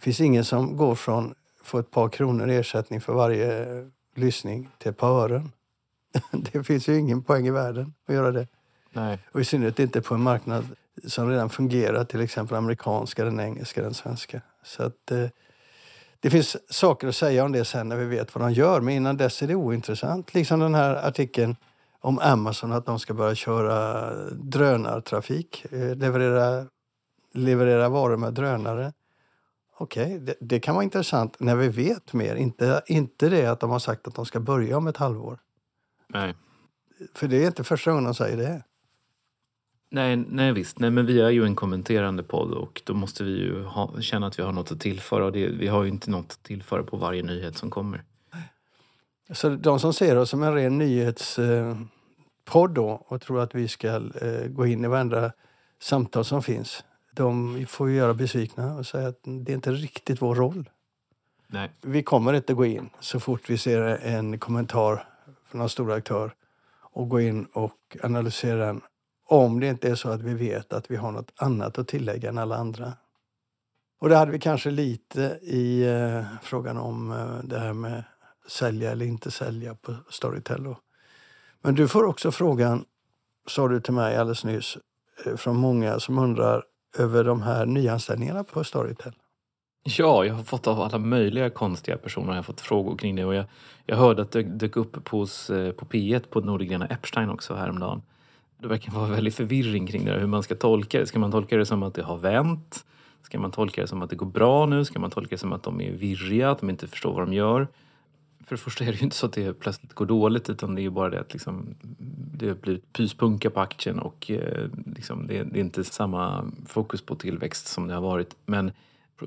finns 0.00 0.20
ingen 0.20 0.44
som 0.44 0.76
går 0.76 0.94
från 0.94 1.34
få 1.62 1.78
ett 1.78 1.90
par 1.90 2.08
kronor 2.08 2.48
ersättning 2.48 3.00
för 3.00 3.12
varje 3.12 3.66
lyssning 4.16 4.70
till 4.78 4.90
ett 4.90 4.96
par 4.96 5.08
ören. 5.08 5.52
det 6.52 6.64
finns 6.64 6.88
ju 6.88 6.98
ingen 6.98 7.22
poäng 7.22 7.46
i 7.46 7.50
världen 7.50 7.94
att 8.08 8.14
göra 8.14 8.32
det. 8.32 8.46
Nej. 8.92 9.18
Och 9.32 9.40
i 9.40 9.44
synnerhet 9.44 9.78
inte 9.78 10.00
på 10.00 10.14
en 10.14 10.22
marknad 10.22 10.66
som 11.06 11.30
redan 11.30 11.50
fungerar, 11.50 12.04
till 12.04 12.20
exempel 12.20 12.56
amerikanska, 12.56 13.24
den 13.24 13.40
engelska, 13.40 13.82
den 13.82 13.94
svenska. 13.94 14.40
Så 14.62 14.82
att, 14.82 15.10
eh, 15.10 15.26
det 16.20 16.30
finns 16.30 16.56
saker 16.72 17.08
att 17.08 17.16
säga 17.16 17.44
om 17.44 17.52
det 17.52 17.64
sen 17.64 17.88
när 17.88 17.96
vi 17.96 18.04
vet 18.04 18.34
vad 18.34 18.44
de 18.44 18.52
gör, 18.52 18.80
men 18.80 18.94
innan 18.94 19.16
dess 19.16 19.42
är 19.42 19.46
det 19.46 19.54
ointressant. 19.54 20.34
Liksom 20.34 20.60
den 20.60 20.74
här 20.74 21.08
artikeln 21.08 21.56
om 22.00 22.18
Amazon, 22.18 22.72
att 22.72 22.86
de 22.86 22.98
ska 22.98 23.14
börja 23.14 23.34
köra 23.34 24.10
drönartrafik, 24.32 25.64
eh, 25.72 25.96
leverera, 25.96 26.66
leverera 27.32 27.88
varor 27.88 28.16
med 28.16 28.34
drönare. 28.34 28.92
Okej, 29.80 30.04
okay, 30.04 30.18
det, 30.18 30.34
det, 30.40 30.60
kan 30.60 30.74
vara 30.74 30.84
intressant 30.84 31.40
när 31.40 31.56
vi 31.56 31.68
vet 31.68 32.12
mer, 32.12 32.34
inte, 32.34 32.82
inte 32.86 33.28
det 33.28 33.46
att 33.46 33.60
de 33.60 33.70
har 33.70 33.78
sagt 33.78 34.08
att 34.08 34.14
de 34.14 34.26
ska 34.26 34.40
börja 34.40 34.76
om 34.76 34.86
ett 34.86 34.96
halvår. 34.96 35.38
Nej. 36.08 36.34
För 37.14 37.28
det 37.28 37.42
är 37.42 37.46
inte 37.46 37.64
första 37.64 37.90
gången 37.90 38.04
de 38.04 38.14
säger 38.14 38.36
det. 38.36 38.62
Nej, 39.90 40.16
nej 40.16 40.52
visst. 40.52 40.78
Nej, 40.78 40.90
men 40.90 41.06
vi 41.06 41.20
är 41.20 41.30
ju 41.30 41.44
en 41.44 41.54
kommenterande 41.54 42.22
podd 42.22 42.52
och 42.52 42.82
då 42.84 42.94
måste 42.94 43.24
vi 43.24 43.30
ju 43.30 43.62
ha, 43.62 44.00
känna 44.00 44.26
att 44.26 44.38
vi 44.38 44.42
har 44.42 44.52
något 44.52 44.72
att 44.72 44.80
tillföra. 44.80 45.24
Och 45.24 45.32
det, 45.32 45.48
vi 45.48 45.68
har 45.68 45.82
ju 45.82 45.88
inte 45.88 46.10
något 46.10 46.32
att 46.32 46.42
tillföra 46.42 46.82
på 46.82 46.96
varje 46.96 47.22
nyhet 47.22 47.56
som 47.56 47.70
kommer. 47.70 48.04
Så 49.32 49.48
de 49.48 49.80
som 49.80 49.92
ser 49.92 50.16
oss 50.16 50.30
som 50.30 50.42
en 50.42 50.54
ren 50.54 50.78
nyhetspodd 50.78 52.70
då 52.70 53.04
och 53.06 53.20
tror 53.20 53.40
att 53.40 53.54
vi 53.54 53.68
ska 53.68 53.88
eh, 53.96 54.46
gå 54.48 54.66
in 54.66 54.84
i 54.84 54.88
varandra 54.88 55.32
samtal 55.82 56.24
som 56.24 56.42
finns, 56.42 56.84
de 57.12 57.66
får 57.66 57.90
ju 57.90 57.96
göra 57.96 58.14
besvikna 58.14 58.74
och 58.74 58.86
säga 58.86 59.08
att 59.08 59.20
det 59.22 59.52
är 59.52 59.54
inte 59.54 59.72
riktigt 59.72 60.22
vår 60.22 60.34
roll. 60.34 60.70
Nej. 61.46 61.70
Vi 61.82 62.02
kommer 62.02 62.32
inte 62.32 62.54
gå 62.54 62.64
in 62.64 62.90
så 63.00 63.20
fort 63.20 63.50
vi 63.50 63.58
ser 63.58 63.80
en 63.82 64.38
kommentar 64.38 65.08
från 65.44 65.58
någon 65.58 65.68
stor 65.68 65.92
aktör 65.92 66.34
och 66.92 67.08
gå 67.08 67.20
in 67.20 67.44
och 67.44 67.96
analysera 68.02 68.66
den 68.66 68.80
om 69.30 69.60
det 69.60 69.66
inte 69.66 69.88
är 69.88 69.94
så 69.94 70.08
att 70.08 70.22
vi 70.22 70.34
vet 70.34 70.72
att 70.72 70.90
vi 70.90 70.96
har 70.96 71.12
något 71.12 71.32
annat 71.36 71.78
att 71.78 71.88
tillägga 71.88 72.28
än 72.28 72.38
alla 72.38 72.56
andra. 72.56 72.92
Och 74.00 74.08
det 74.08 74.16
hade 74.16 74.32
vi 74.32 74.38
kanske 74.38 74.70
lite 74.70 75.38
i 75.42 75.82
eh, 75.82 76.24
frågan 76.42 76.76
om 76.76 77.12
eh, 77.12 77.44
det 77.44 77.58
här 77.58 77.72
med 77.72 78.04
sälja 78.48 78.90
eller 78.90 79.06
inte 79.06 79.30
sälja 79.30 79.74
på 79.74 79.96
Storytel. 80.10 80.74
Men 81.62 81.74
du 81.74 81.88
får 81.88 82.04
också 82.04 82.32
frågan, 82.32 82.84
sa 83.46 83.68
du 83.68 83.80
till 83.80 83.94
mig 83.94 84.16
alldeles 84.16 84.44
nyss, 84.44 84.78
eh, 85.26 85.36
från 85.36 85.56
många 85.56 86.00
som 86.00 86.18
undrar 86.18 86.64
över 86.98 87.24
de 87.24 87.42
här 87.42 87.66
nyanställningarna 87.66 88.44
på 88.44 88.64
Storytel. 88.64 89.12
Ja, 89.82 90.24
jag 90.24 90.34
har 90.34 90.42
fått 90.42 90.66
av 90.66 90.80
alla 90.80 90.98
möjliga 90.98 91.50
konstiga 91.50 91.96
personer 91.96 92.28
jag 92.28 92.36
har 92.36 92.42
fått 92.42 92.60
frågor 92.60 92.96
kring 92.96 93.16
det. 93.16 93.24
Och 93.24 93.34
jag, 93.34 93.44
jag 93.86 93.96
hörde 93.96 94.22
att 94.22 94.30
det 94.30 94.42
dök 94.42 94.76
upp 94.76 94.96
eh, 94.96 95.02
på, 95.02 95.26
på 95.76 95.86
P1 95.86 96.20
på 96.30 96.40
Nordgrena 96.40 96.86
Epstein 96.86 97.30
också 97.30 97.54
häromdagen. 97.54 98.02
Det 98.60 98.68
verkar 98.68 98.92
vara 98.92 99.06
väldigt 99.06 99.34
förvirring 99.34 99.86
kring 99.86 100.04
det 100.04 100.18
hur 100.18 100.26
man 100.26 100.42
ska 100.42 100.54
tolka 100.54 100.98
det. 101.00 101.06
Ska 101.06 101.18
man 101.18 101.30
tolka 101.30 101.56
det 101.56 101.66
som 101.66 101.82
att 101.82 101.94
det 101.94 102.02
har 102.02 102.16
vänt? 102.16 102.84
Ska 103.22 103.38
man 103.38 103.50
tolka 103.50 103.80
det 103.80 103.86
som 103.86 104.02
att 104.02 104.10
det 104.10 104.16
går 104.16 104.26
bra 104.26 104.66
nu? 104.66 104.84
Ska 104.84 104.98
man 104.98 105.10
tolka 105.10 105.28
det 105.30 105.38
som 105.38 105.52
att 105.52 105.62
de 105.62 105.80
är 105.80 105.92
virriga, 105.92 106.50
att 106.50 106.60
de 106.60 106.70
inte 106.70 106.88
förstår 106.88 107.12
vad 107.12 107.22
de 107.22 107.32
gör? 107.32 107.68
För 108.50 108.56
det 108.56 108.62
första 108.62 108.84
är 108.84 108.92
det 108.92 108.98
ju 108.98 109.04
inte 109.04 109.16
så 109.16 109.26
att 109.26 109.32
det 109.32 109.54
plötsligt 109.54 109.94
går 109.94 110.06
dåligt 110.06 110.50
utan 110.50 110.74
det 110.74 110.80
är 110.80 110.82
ju 110.82 110.90
bara 110.90 111.10
det 111.10 111.20
att 111.20 111.32
liksom, 111.32 111.74
det 112.34 112.48
har 112.48 112.54
blivit 112.54 112.92
pyspunka 112.92 113.50
på 113.50 113.60
aktien 113.60 113.98
och 113.98 114.30
eh, 114.30 114.68
liksom, 114.96 115.26
det, 115.26 115.42
det, 115.42 115.58
är 115.58 115.60
inte 115.60 115.84
samma 115.84 116.50
fokus 116.66 117.02
på 117.02 117.14
tillväxt 117.14 117.66
som 117.66 117.88
det 117.88 117.94
har 117.94 118.00
varit. 118.00 118.36
Men 118.46 118.72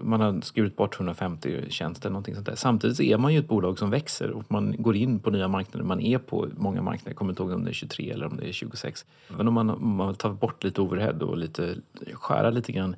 man 0.01 0.21
har 0.21 0.41
skurit 0.41 0.75
bort 0.75 0.95
150 0.95 1.65
tjänster 1.69 2.07
eller 2.07 2.13
någonting 2.13 2.35
sånt 2.35 2.47
där. 2.47 2.55
Samtidigt 2.55 2.97
så 2.97 3.03
är 3.03 3.17
man 3.17 3.33
ju 3.33 3.39
ett 3.39 3.47
bolag 3.47 3.79
som 3.79 3.89
växer 3.89 4.31
och 4.31 4.43
man 4.47 4.75
går 4.77 4.95
in 4.95 5.19
på 5.19 5.29
nya 5.31 5.47
marknader. 5.47 5.85
Man 5.85 6.01
är 6.01 6.17
på 6.17 6.47
många 6.57 6.81
marknader. 6.81 7.09
Jag 7.11 7.17
kommer 7.17 7.31
inte 7.31 7.43
ihåg 7.43 7.51
om 7.51 7.63
det 7.63 7.71
är 7.71 7.73
23 7.73 8.11
eller 8.11 8.25
om 8.25 8.37
det 8.37 8.49
är 8.49 8.51
26. 8.51 9.05
Men 9.27 9.47
om 9.47 9.53
man, 9.53 9.69
om 9.69 9.95
man 9.95 10.15
tar 10.15 10.33
bort 10.33 10.63
lite 10.63 10.81
overhead 10.81 11.17
och 11.21 11.37
lite, 11.37 11.75
skära 12.13 12.49
lite 12.49 12.71
grann 12.71 12.95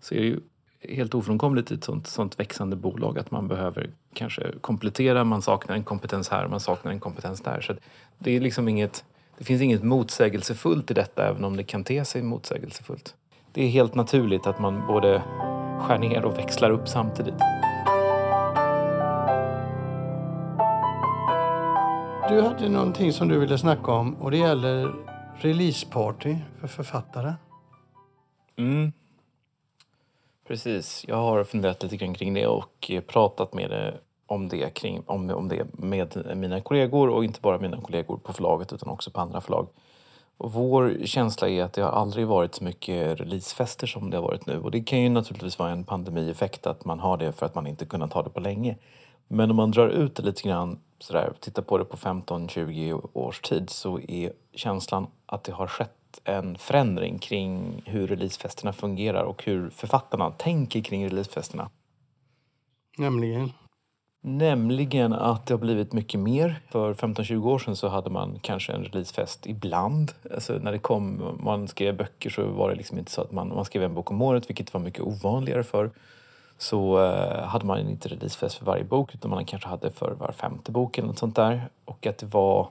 så 0.00 0.14
är 0.14 0.20
det 0.20 0.26
ju 0.26 0.40
helt 0.80 1.14
ofrånkomligt 1.14 1.70
i 1.70 1.74
ett 1.74 1.84
sånt, 1.84 2.06
sånt 2.06 2.40
växande 2.40 2.76
bolag 2.76 3.18
att 3.18 3.30
man 3.30 3.48
behöver 3.48 3.90
kanske 4.14 4.52
komplettera. 4.60 5.24
Man 5.24 5.42
saknar 5.42 5.76
en 5.76 5.84
kompetens 5.84 6.28
här, 6.28 6.48
man 6.48 6.60
saknar 6.60 6.92
en 6.92 7.00
kompetens 7.00 7.40
där. 7.40 7.60
Så 7.60 7.74
det 8.18 8.36
är 8.36 8.40
liksom 8.40 8.68
inget 8.68 9.04
det 9.38 9.44
finns 9.44 9.62
inget 9.62 9.82
motsägelsefullt 9.82 10.90
i 10.90 10.94
detta 10.94 11.28
även 11.28 11.44
om 11.44 11.56
det 11.56 11.64
kan 11.64 11.84
te 11.84 12.04
sig 12.04 12.22
motsägelsefullt. 12.22 13.14
Det 13.52 13.64
är 13.64 13.68
helt 13.68 13.94
naturligt 13.94 14.46
att 14.46 14.60
man 14.60 14.86
både 14.86 15.22
skär 15.80 15.98
ner 15.98 16.24
och 16.24 16.38
växlar 16.38 16.70
upp 16.70 16.88
samtidigt. 16.88 17.38
Du 22.28 22.42
hade 22.42 22.68
någonting 22.68 23.12
som 23.12 23.28
du 23.28 23.38
ville 23.38 23.58
snacka 23.58 23.92
om 23.92 24.14
och 24.14 24.30
det 24.30 24.36
gäller 24.36 24.94
releaseparty 25.36 26.36
för 26.60 26.68
författare. 26.68 27.32
Mm. 28.56 28.92
Precis. 30.48 31.04
Jag 31.08 31.16
har 31.16 31.44
funderat 31.44 31.82
lite 31.82 31.96
grann 31.96 32.14
kring 32.14 32.34
det 32.34 32.46
och 32.46 32.90
eh, 32.90 33.00
pratat 33.00 33.54
med 33.54 33.70
det 33.70 33.94
om 34.26 34.48
det, 34.48 34.74
kring, 34.74 35.02
om, 35.06 35.30
om 35.30 35.48
det 35.48 35.66
med 35.72 36.36
mina 36.36 36.60
kollegor 36.60 37.08
och 37.08 37.24
inte 37.24 37.40
bara 37.40 37.58
mina 37.58 37.80
kollegor 37.80 38.16
på 38.16 38.32
förlaget 38.32 38.72
utan 38.72 38.88
också 38.88 39.10
på 39.10 39.20
andra 39.20 39.40
förlag. 39.40 39.68
Och 40.36 40.52
vår 40.52 40.96
känsla 41.04 41.48
är 41.48 41.62
att 41.62 41.72
det 41.72 41.82
har 41.82 41.90
aldrig 41.90 42.26
varit 42.26 42.54
så 42.54 42.64
mycket 42.64 43.20
releasefester 43.20 43.86
som 43.86 44.10
det 44.10 44.16
har 44.16 44.24
varit 44.24 44.46
nu. 44.46 44.58
Och 44.58 44.70
det 44.70 44.80
kan 44.80 45.00
ju 45.02 45.08
naturligtvis 45.08 45.58
vara 45.58 45.70
en 45.70 45.84
pandemieffekt 45.84 46.66
att 46.66 46.84
man 46.84 47.00
har 47.00 47.16
det 47.16 47.32
för 47.32 47.46
att 47.46 47.54
man 47.54 47.66
inte 47.66 47.84
kunnat 47.84 48.12
ha 48.12 48.22
det 48.22 48.30
på 48.30 48.40
länge. 48.40 48.76
Men 49.28 49.50
om 49.50 49.56
man 49.56 49.70
drar 49.70 49.88
ut 49.88 50.16
det 50.16 50.22
lite 50.22 50.42
grann, 50.42 50.78
sådär, 50.98 51.32
tittar 51.40 51.62
på 51.62 51.78
det 51.78 51.84
på 51.84 51.96
15-20 51.96 53.08
års 53.12 53.40
tid 53.40 53.70
så 53.70 54.00
är 54.00 54.32
känslan 54.54 55.06
att 55.26 55.44
det 55.44 55.52
har 55.52 55.66
skett 55.66 55.97
en 56.24 56.58
förändring 56.58 57.18
kring 57.18 57.82
hur 57.84 58.06
releasefesterna 58.06 58.72
fungerar 58.72 59.22
och 59.22 59.44
hur 59.44 59.70
författarna 59.70 60.30
tänker 60.30 60.80
kring 60.80 61.06
releasefesterna. 61.06 61.70
Nämligen? 62.98 63.52
Nämligen 64.20 65.12
att 65.12 65.46
det 65.46 65.54
har 65.54 65.58
blivit 65.58 65.92
mycket 65.92 66.20
mer. 66.20 66.60
För 66.70 66.94
15-20 66.94 67.46
år 67.46 67.58
sedan 67.58 67.76
så 67.76 67.88
hade 67.88 68.10
man 68.10 68.38
kanske 68.42 68.72
en 68.72 68.84
releasefest 68.84 69.46
ibland. 69.46 70.12
Alltså 70.34 70.52
när 70.52 70.72
det 70.72 70.78
kom, 70.78 71.38
man 71.44 71.68
skrev 71.68 71.96
böcker 71.96 72.30
så 72.30 72.46
var 72.46 72.70
det 72.70 72.76
liksom 72.76 72.98
inte 72.98 73.10
så 73.10 73.20
att 73.20 73.32
man, 73.32 73.48
man 73.48 73.64
skrev 73.64 73.82
en 73.82 73.94
bok 73.94 74.10
om 74.10 74.22
året, 74.22 74.50
vilket 74.50 74.74
var 74.74 74.80
mycket 74.80 75.02
ovanligare 75.02 75.64
för 75.64 75.90
så 76.58 77.04
eh, 77.04 77.44
hade 77.44 77.66
man 77.66 77.78
inte 77.78 78.08
releasefest 78.08 78.54
för 78.54 78.66
varje 78.66 78.84
bok 78.84 79.14
utan 79.14 79.30
man 79.30 79.44
kanske 79.44 79.68
hade 79.68 79.90
för 79.90 80.10
var 80.10 80.32
femte 80.32 80.72
bok 80.72 80.98
eller 80.98 81.08
något 81.08 81.18
sånt 81.18 81.36
där. 81.36 81.68
Och 81.84 82.06
att 82.06 82.18
det 82.18 82.26
var 82.26 82.68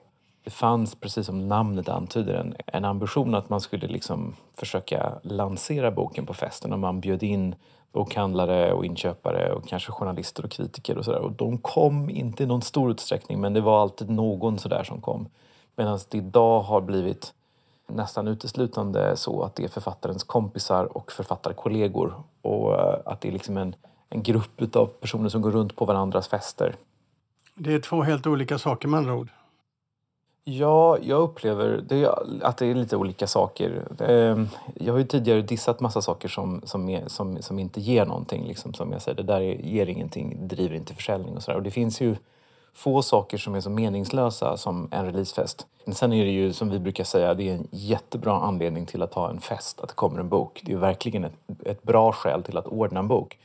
det 0.47 0.51
fanns, 0.51 0.95
precis 0.95 1.25
som 1.25 1.47
namnet 1.47 1.89
antyder, 1.89 2.33
en, 2.33 2.55
en 2.65 2.85
ambition 2.85 3.35
att 3.35 3.49
man 3.49 3.61
skulle 3.61 3.87
liksom 3.87 4.35
försöka 4.57 5.13
lansera 5.21 5.91
boken 5.91 6.25
på 6.25 6.33
festen 6.33 6.73
och 6.73 6.79
man 6.79 7.01
bjöd 7.01 7.23
in 7.23 7.55
bokhandlare 7.91 8.73
och 8.73 8.85
inköpare 8.85 9.51
och 9.53 9.67
kanske 9.67 9.91
journalister 9.91 10.45
och 10.45 10.51
kritiker 10.51 10.97
och 10.97 11.05
sådär. 11.05 11.19
Och 11.19 11.31
de 11.31 11.57
kom 11.57 12.09
inte 12.09 12.43
i 12.43 12.45
någon 12.45 12.61
stor 12.61 12.91
utsträckning 12.91 13.41
men 13.41 13.53
det 13.53 13.61
var 13.61 13.81
alltid 13.81 14.09
någon 14.09 14.59
sådär 14.59 14.83
som 14.83 15.01
kom. 15.01 15.27
Medan 15.75 15.99
det 16.09 16.17
idag 16.17 16.61
har 16.61 16.81
blivit 16.81 17.33
nästan 17.87 18.27
uteslutande 18.27 19.17
så 19.17 19.43
att 19.43 19.55
det 19.55 19.63
är 19.63 19.69
författarens 19.69 20.23
kompisar 20.23 20.97
och 20.97 21.11
författarkollegor 21.11 22.23
och 22.41 22.73
eh, 22.73 22.99
att 23.05 23.21
det 23.21 23.27
är 23.27 23.31
liksom 23.31 23.57
en, 23.57 23.75
en 24.09 24.23
grupp 24.23 24.75
av 24.75 24.85
personer 24.85 25.29
som 25.29 25.41
går 25.41 25.51
runt 25.51 25.75
på 25.75 25.85
varandras 25.85 26.27
fester. 26.27 26.75
Det 27.55 27.73
är 27.73 27.79
två 27.79 28.01
helt 28.01 28.27
olika 28.27 28.57
saker 28.57 28.87
med 28.87 28.97
andra 28.97 29.15
ord. 29.15 29.29
Ja, 30.49 30.97
jag 31.01 31.21
upplever 31.21 31.83
det, 31.87 32.11
att 32.41 32.57
det 32.57 32.65
är 32.65 32.75
lite 32.75 32.97
olika 32.97 33.27
saker. 33.27 33.87
Ehm, 33.99 34.47
jag 34.75 34.93
har 34.93 34.97
ju 34.97 35.05
tidigare 35.05 35.41
dissat 35.41 35.79
massa 35.79 36.01
saker 36.01 36.29
som, 36.29 36.61
som, 36.65 36.89
är, 36.89 37.07
som, 37.07 37.41
som 37.41 37.59
inte 37.59 37.81
ger 37.81 38.05
någonting. 38.05 38.47
Liksom, 38.47 38.73
som 38.73 38.91
jag 38.91 39.01
säger, 39.01 39.15
det 39.15 39.23
där 39.23 39.39
ger 39.41 39.87
ingenting, 39.87 40.47
driver 40.47 40.75
inte 40.75 40.93
försäljning 40.93 41.35
och 41.35 41.43
sådär. 41.43 41.57
Och 41.57 41.63
det 41.63 41.71
finns 41.71 42.01
ju 42.01 42.15
få 42.73 43.01
saker 43.01 43.37
som 43.37 43.55
är 43.55 43.61
så 43.61 43.69
meningslösa 43.69 44.57
som 44.57 44.87
en 44.91 45.05
releasefest. 45.05 45.67
Men 45.85 45.95
sen 45.95 46.13
är 46.13 46.25
det 46.25 46.31
ju 46.31 46.53
som 46.53 46.69
vi 46.69 46.79
brukar 46.79 47.03
säga, 47.03 47.33
det 47.33 47.49
är 47.49 47.53
en 47.53 47.67
jättebra 47.71 48.39
anledning 48.41 48.85
till 48.85 49.01
att 49.01 49.13
ha 49.13 49.29
en 49.29 49.39
fest, 49.39 49.81
att 49.81 49.89
det 49.89 49.95
kommer 49.95 50.19
en 50.19 50.29
bok. 50.29 50.61
Det 50.63 50.73
är 50.73 50.77
verkligen 50.77 51.23
ett, 51.23 51.33
ett 51.65 51.83
bra 51.83 52.11
skäl 52.11 52.43
till 52.43 52.57
att 52.57 52.67
ordna 52.67 52.99
en 52.99 53.07
bok. 53.07 53.37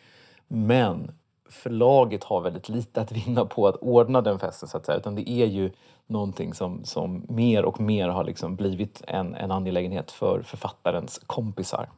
Men 0.49 1.11
förlaget 1.53 2.25
har 2.25 2.41
väldigt 2.41 2.69
lite 2.69 3.01
att 3.01 3.13
vinna 3.13 3.45
på 3.45 3.69
att 3.69 3.77
ordna 3.77 4.21
den 4.21 4.39
festen 4.39 4.69
så 4.69 4.77
att 4.77 4.87
säga. 4.87 4.99
Utan 4.99 5.15
det 5.15 5.31
är 5.31 5.47
ju 5.47 5.71
någonting 6.07 6.55
som, 6.55 6.85
som 6.85 7.27
mer 7.29 7.65
och 7.65 7.81
mer 7.81 8.09
har 8.09 8.25
liksom 8.25 8.57
blivit 8.57 9.03
en, 9.09 9.35
en 9.35 9.51
angelägenhet 9.51 10.11
för 10.11 10.43
författarens 10.43 11.21
kompisar. 11.27 11.89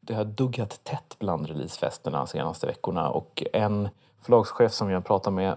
Det 0.00 0.14
har 0.14 0.24
duggat 0.24 0.84
tätt 0.84 1.16
bland 1.18 1.46
releasefesterna 1.46 2.18
de 2.18 2.26
senaste 2.26 2.66
veckorna 2.66 3.10
och 3.10 3.42
en 3.52 3.88
förlagschef 4.20 4.72
som 4.72 4.90
jag 4.90 5.04
pratar 5.04 5.30
med 5.30 5.56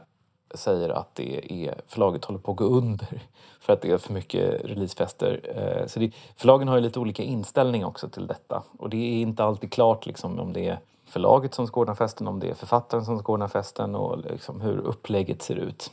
säger 0.53 0.89
att 0.89 1.15
det 1.15 1.53
är, 1.53 1.81
förlaget 1.87 2.25
håller 2.25 2.39
på 2.39 2.51
att 2.51 2.57
gå 2.57 2.63
under 2.63 3.21
för 3.59 3.73
att 3.73 3.81
det 3.81 3.91
är 3.91 3.97
för 3.97 4.13
mycket 4.13 4.65
releasefester. 4.65 5.41
Eh, 5.55 5.87
så 5.87 5.99
det, 5.99 6.11
förlagen 6.35 6.67
har 6.67 6.75
ju 6.75 6.81
lite 6.81 6.99
olika 6.99 7.23
inställning 7.23 7.85
också 7.85 8.09
till 8.09 8.27
detta 8.27 8.63
och 8.77 8.89
det 8.89 8.97
är 8.97 9.21
inte 9.21 9.43
alltid 9.43 9.71
klart 9.71 10.05
liksom 10.05 10.39
om 10.39 10.53
det 10.53 10.67
är 10.67 10.79
förlaget 11.09 11.53
som 11.53 11.67
ska 11.67 11.79
ordna 11.79 11.95
festen, 11.95 12.27
om 12.27 12.39
det 12.39 12.49
är 12.49 12.55
författaren 12.55 13.05
som 13.05 13.19
ska 13.19 13.31
ordna 13.33 13.47
festen 13.47 13.95
och 13.95 14.17
liksom 14.31 14.61
hur 14.61 14.77
upplägget 14.77 15.41
ser 15.41 15.55
ut. 15.55 15.91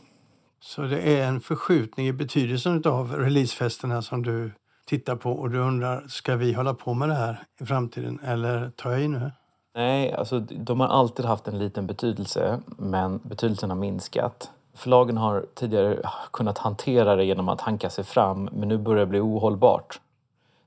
Så 0.61 0.83
det 0.83 1.21
är 1.21 1.29
en 1.29 1.41
förskjutning 1.41 2.07
i 2.07 2.13
betydelsen 2.13 2.83
av 2.87 3.13
releasefesterna 3.13 4.03
som 4.03 4.23
du 4.23 4.53
tittar 4.87 5.17
på 5.17 5.33
och 5.33 5.51
du 5.51 5.59
undrar, 5.59 6.05
ska 6.09 6.37
vi 6.37 6.53
hålla 6.53 6.75
på 6.75 6.95
med 6.95 7.09
det 7.09 7.15
här 7.15 7.43
i 7.61 7.67
framtiden 7.67 8.21
eller 8.25 8.71
tar 8.71 8.91
jag 8.91 9.03
i 9.03 9.09
nu? 9.09 9.33
Nej, 9.75 10.13
alltså 10.13 10.41
de 10.41 10.81
har 10.81 10.89
alltid 10.89 11.25
haft 11.25 11.49
en 11.49 11.59
liten 11.59 11.87
betydelse 11.87 12.61
men 12.67 13.21
betydelsen 13.25 13.71
har 13.71 13.77
minskat. 13.77 14.51
Förlagen 14.75 15.17
har 15.17 15.47
tidigare 15.55 16.03
kunnat 16.33 16.59
hantera 16.59 17.17
det 17.17 17.25
genom 17.25 17.49
att 17.49 17.61
hanka 17.61 17.91
sig 17.91 18.05
fram 18.05 18.49
men 18.53 18.69
nu 18.69 18.79
börjar 18.79 19.01
det 19.01 19.07
bli 19.07 19.21
ohållbart. 19.21 20.01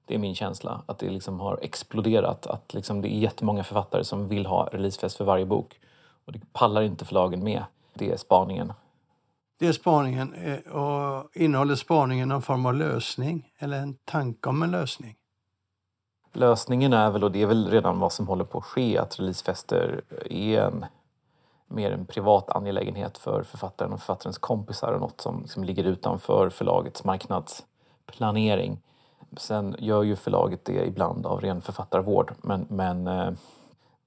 Det 0.10 0.16
är 0.16 0.20
min 0.20 0.36
känsla, 0.36 0.82
att 0.86 1.00
det 1.00 1.10
liksom 1.10 1.40
har 1.40 1.60
exploderat. 1.62 2.48
Att 2.48 2.74
liksom 2.74 3.02
det 3.02 3.08
är 3.08 3.20
jättemånga 3.20 3.64
författare 3.64 4.04
som 4.04 4.28
vill 4.28 4.46
ha 4.46 4.70
releasefest 4.72 5.18
för 5.18 5.26
varje 5.26 5.46
bok. 5.46 5.80
Och 6.26 6.32
det 6.32 6.40
pallar 6.54 6.82
inte 6.82 7.06
förlagen 7.06 7.44
med. 7.44 7.64
Det 7.94 8.12
är 8.12 8.18
spaningen. 8.18 8.74
Det 9.60 9.68
är 9.68 9.72
spaningen. 9.72 10.34
Eh, 10.34 10.72
och 10.72 11.30
innehåller 11.34 11.76
spaningen 11.76 12.30
någon 12.30 12.42
form 12.42 12.66
av 12.66 12.74
lösning? 12.74 13.52
Eller 13.58 13.80
en 13.80 13.94
tanke 13.94 14.50
om 14.50 14.64
en 14.64 14.72
lösning? 14.72 15.16
Lösningen 16.34 16.94
är 16.94 17.12
väl, 17.12 17.24
och 17.24 17.32
det 17.32 17.42
är 17.42 17.48
väl 17.48 17.70
redan 17.70 18.00
vad 18.00 18.12
som 18.12 18.28
håller 18.28 18.46
på 18.46 18.58
att 18.58 18.64
ske, 18.64 18.98
att 18.98 19.20
releasefester 19.20 20.02
är 20.30 20.62
en, 20.62 20.86
mer 21.68 21.92
en 21.92 22.06
privat 22.06 22.50
angelägenhet 22.50 23.18
för 23.18 23.44
författaren 23.44 23.94
och 23.94 24.00
författarens 24.00 24.38
kompisar 24.38 24.94
och 24.94 25.02
något 25.02 25.22
som, 25.22 25.48
som 25.48 25.64
ligger 25.64 25.84
utanför 25.84 26.50
förlagets 26.50 27.04
marknadsplanering. 27.04 28.82
Sen 29.38 29.76
gör 29.80 30.04
ju 30.04 30.16
förlaget 30.16 30.66
det 30.66 30.86
ibland 30.88 31.26
av 31.26 31.42
ren 31.42 31.62
författarvård 31.62 32.34
men, 32.42 32.66
men 32.70 33.08
eh, 33.08 33.32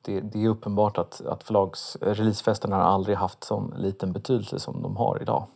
det, 0.02 0.20
det, 0.20 0.44
är 0.44 0.48
uppenbart 0.48 0.98
att, 0.98 1.26
att 1.26 1.42
förlags, 1.42 1.96
releasefesterna 2.00 2.76
har 2.76 2.82
aldrig 2.82 3.16
haft 3.16 3.44
sån 3.44 3.74
liten 3.76 4.12
betydelse 4.12 4.58
som 4.58 4.82
de 4.82 4.96
har 4.96 5.22
idag. 5.22 5.46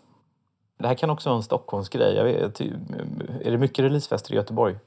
Det 0.79 0.87
här 0.87 0.95
kan 0.95 1.11
också 1.11 1.29
vara 1.29 1.37
en 1.37 1.43
Stockholmsgrej. 1.43 2.25
Vet, 2.25 2.61
är 2.61 3.51
det 3.51 3.59
mycket 3.59 3.85
releasefester 3.85 4.33
i 4.33 4.37
Göteborg? 4.37 4.79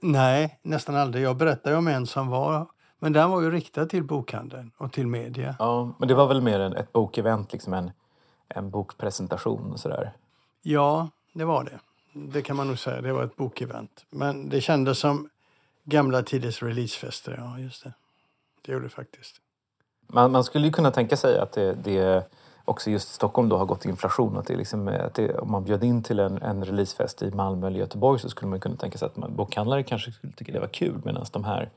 Nej, 0.00 0.58
nästan 0.62 0.96
aldrig. 0.96 1.24
Jag 1.24 1.36
berättade 1.36 1.76
om 1.76 1.88
en 1.88 2.06
som 2.06 2.28
var 2.28 2.66
men 2.98 3.12
den 3.12 3.30
var 3.30 3.40
ju 3.40 3.50
riktad 3.50 3.86
till 3.86 4.04
bokhandeln 4.04 4.70
och 4.76 4.92
till 4.92 5.06
media. 5.06 5.56
Ja, 5.58 5.94
men 5.98 6.08
det 6.08 6.14
var 6.14 6.26
väl 6.26 6.40
mer 6.40 6.60
en, 6.60 6.76
ett 6.76 6.92
bokevent, 6.92 7.52
liksom 7.52 7.72
en, 7.72 7.90
en 8.48 8.70
bokpresentation 8.70 9.72
och 9.72 9.80
sådär? 9.80 10.12
Ja, 10.62 11.08
det 11.34 11.44
var 11.44 11.64
det. 11.64 11.78
Det 12.18 12.42
kan 12.42 12.56
man 12.56 12.68
nog 12.68 12.78
säga. 12.78 13.00
Det 13.00 13.12
var 13.12 13.24
ett 13.24 13.36
bokevent. 13.36 14.04
Men 14.10 14.48
det 14.48 14.60
kändes 14.60 14.98
som 14.98 15.28
gamla 15.84 16.22
tiders 16.22 16.62
releasefester. 16.62 17.34
Ja, 17.38 17.58
just 17.58 17.84
det. 17.84 17.92
Det 18.62 18.72
gjorde 18.72 18.84
det 18.84 18.90
faktiskt. 18.90 19.36
Man, 20.06 20.32
man 20.32 20.44
skulle 20.44 20.66
ju 20.66 20.72
kunna 20.72 20.90
tänka 20.90 21.16
sig 21.16 21.38
att 21.38 21.52
det, 21.52 21.74
det 21.74 22.30
också 22.64 22.90
just 22.90 23.10
i 23.10 23.12
Stockholm 23.12 23.48
då 23.48 23.56
har 23.56 23.66
gått 23.66 23.84
inflation. 23.84 24.36
Att 24.36 24.46
det 24.46 24.56
liksom, 24.56 24.88
eh, 24.88 25.04
att 25.04 25.14
det, 25.14 25.38
om 25.38 25.50
man 25.50 25.64
bjöd 25.64 25.84
in 25.84 26.02
till 26.02 26.18
en, 26.18 26.42
en 26.42 26.64
releasefest 26.64 27.22
i 27.22 27.30
Malmö 27.30 27.66
eller 27.66 27.78
Göteborg 27.78 28.20
så 28.20 28.28
skulle 28.28 28.50
man 28.50 28.60
kunna 28.60 28.76
tänka 28.76 28.98
sig 28.98 29.06
att 29.06 29.16
man, 29.16 29.36
bokhandlare 29.36 29.82
kanske 29.82 30.12
skulle 30.12 30.32
tycka 30.32 30.52
det 30.52 30.60
var 30.60 30.66
kul 30.66 31.00
medan 31.04 31.26
de 31.32 31.44
här, 31.44 31.70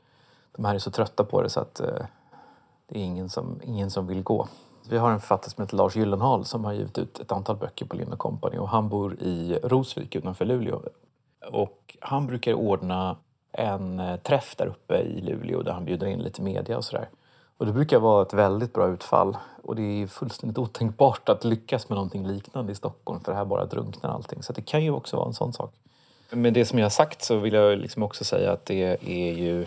de 0.52 0.64
här 0.64 0.74
är 0.74 0.78
så 0.78 0.90
trötta 0.90 1.24
på 1.24 1.42
det 1.42 1.50
så 1.50 1.60
att 1.60 1.80
eh, 1.80 2.06
det 2.86 2.98
är 2.98 3.02
ingen 3.02 3.28
som, 3.28 3.60
ingen 3.64 3.90
som 3.90 4.06
vill 4.06 4.22
gå. 4.22 4.48
Vi 4.90 4.98
har 4.98 5.10
en 5.10 5.20
författare 5.20 5.50
som 5.50 5.62
heter 5.62 5.76
Lars 5.76 5.96
Gyllenhaal 5.96 6.44
som 6.44 6.64
har 6.64 6.72
givit 6.72 6.98
ut 6.98 7.20
ett 7.20 7.32
antal 7.32 7.56
böcker 7.56 7.86
på 7.86 7.96
Lind 7.96 8.18
Company 8.18 8.58
och 8.58 8.68
han 8.68 8.88
bor 8.88 9.14
i 9.22 9.58
Rosvik 9.62 10.16
utanför 10.16 10.44
Luleå. 10.44 10.82
Och 11.52 11.96
han 12.00 12.26
brukar 12.26 12.52
ordna 12.52 13.16
en 13.52 14.00
eh, 14.00 14.16
träff 14.16 14.54
där 14.56 14.66
uppe 14.66 14.98
i 14.98 15.20
Luleå 15.20 15.62
där 15.62 15.72
han 15.72 15.84
bjuder 15.84 16.06
in 16.06 16.18
lite 16.18 16.42
media 16.42 16.76
och 16.76 16.84
sådär. 16.84 17.08
Och 17.56 17.66
det 17.66 17.72
brukar 17.72 17.98
vara 17.98 18.22
ett 18.22 18.34
väldigt 18.34 18.72
bra 18.72 18.88
utfall 18.88 19.36
och 19.62 19.76
det 19.76 19.82
är 19.82 20.06
fullständigt 20.06 20.58
otänkbart 20.58 21.28
att 21.28 21.44
lyckas 21.44 21.88
med 21.88 21.96
någonting 21.96 22.26
liknande 22.26 22.72
i 22.72 22.74
Stockholm 22.74 23.20
för 23.20 23.32
här 23.32 23.44
bara 23.44 23.64
drunknar 23.64 24.10
allting. 24.10 24.42
Så 24.42 24.52
det 24.52 24.62
kan 24.62 24.84
ju 24.84 24.90
också 24.90 25.16
vara 25.16 25.26
en 25.26 25.34
sån 25.34 25.52
sak. 25.52 25.74
Med 26.30 26.52
det 26.52 26.64
som 26.64 26.78
jag 26.78 26.84
har 26.84 26.90
sagt 26.90 27.22
så 27.22 27.36
vill 27.38 27.54
jag 27.54 27.78
liksom 27.78 28.02
också 28.02 28.24
säga 28.24 28.52
att 28.52 28.66
det 28.66 28.98
är 29.02 29.32
ju 29.32 29.66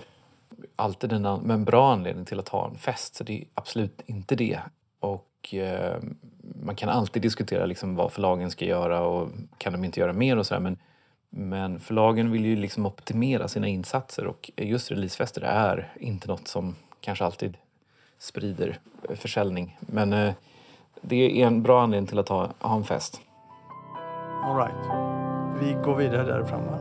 alltid 0.76 1.14
en, 1.14 1.26
en 1.26 1.66
bra 1.66 1.94
anledning 1.94 2.26
till 2.26 2.40
att 2.40 2.50
ha 2.50 2.68
en 2.68 2.78
fest 2.78 3.16
så 3.16 3.24
det 3.24 3.42
är 3.42 3.46
absolut 3.54 4.02
inte 4.06 4.36
det. 4.36 4.60
Och 5.04 5.54
eh, 5.54 5.98
man 6.64 6.76
kan 6.76 6.90
alltid 6.90 7.22
diskutera 7.22 7.66
liksom 7.66 7.96
vad 7.96 8.12
förlagen 8.12 8.52
ska 8.52 8.66
göra 8.66 9.02
och 9.02 9.30
kan 9.58 9.74
de 9.74 9.84
inte 9.84 10.00
göra 10.00 10.14
mer 10.14 10.38
och 10.38 10.46
sådär 10.46 10.62
men 10.62 10.78
Men 11.30 11.80
förlagen 11.80 12.32
vill 12.32 12.46
ju 12.46 12.56
liksom 12.56 12.86
optimera 12.86 13.48
sina 13.48 13.68
insatser 13.68 14.28
och 14.28 14.52
just 14.58 14.92
releasefester 14.92 15.42
är 15.42 15.94
inte 16.00 16.28
något 16.28 16.48
som 16.48 16.76
kanske 17.02 17.26
alltid 17.26 17.58
sprider 18.20 18.80
försäljning. 19.16 19.78
Men 19.80 20.14
eh, 20.14 20.34
det 21.02 21.42
är 21.42 21.48
en 21.48 21.64
bra 21.64 21.84
anledning 21.84 22.08
till 22.08 22.20
att 22.20 22.30
ha, 22.30 22.50
ha 22.60 22.76
en 22.76 22.84
fest. 22.84 23.22
All 24.44 24.58
right. 24.58 24.84
Vi 25.62 25.74
går 25.74 25.96
vidare 25.96 26.24
därifrån. 26.24 26.66
Va? 26.66 26.78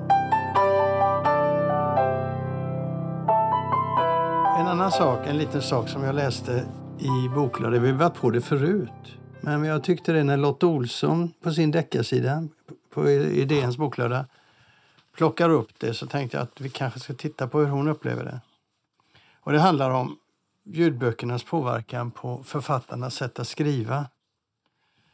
En 4.58 4.66
annan 4.66 4.90
sak, 4.92 5.26
en 5.26 5.38
liten 5.38 5.62
sak 5.62 5.88
som 5.88 6.04
jag 6.04 6.14
läste 6.14 6.64
i 6.98 7.28
boklådor. 7.28 7.78
Vi 7.78 7.90
har 7.90 7.98
varit 7.98 8.14
på 8.14 8.30
det 8.30 8.40
förut. 8.40 9.18
Men 9.40 9.64
jag 9.64 9.84
tyckte 9.84 10.12
det 10.12 10.24
när 10.24 10.36
Lotta 10.36 10.66
Olsson 10.66 11.32
på 11.42 11.52
sin 11.52 11.70
deckarsida 11.70 12.48
på 12.94 13.10
Idéns 13.10 13.76
boklåda 13.76 14.26
plockar 15.16 15.50
upp 15.50 15.78
det 15.78 15.94
så 15.94 16.06
tänkte 16.06 16.36
jag 16.36 16.44
att 16.44 16.60
vi 16.60 16.68
kanske 16.68 17.00
ska 17.00 17.14
titta 17.14 17.48
på 17.48 17.58
hur 17.58 17.66
hon 17.66 17.88
upplever 17.88 18.24
det. 18.24 18.40
Och 19.40 19.52
det 19.52 19.60
handlar 19.60 19.90
om 19.90 20.18
ljudböckernas 20.64 21.44
påverkan 21.44 22.10
på 22.10 22.42
författarnas 22.44 23.14
sätt 23.14 23.38
att 23.38 23.48
skriva. 23.48 24.06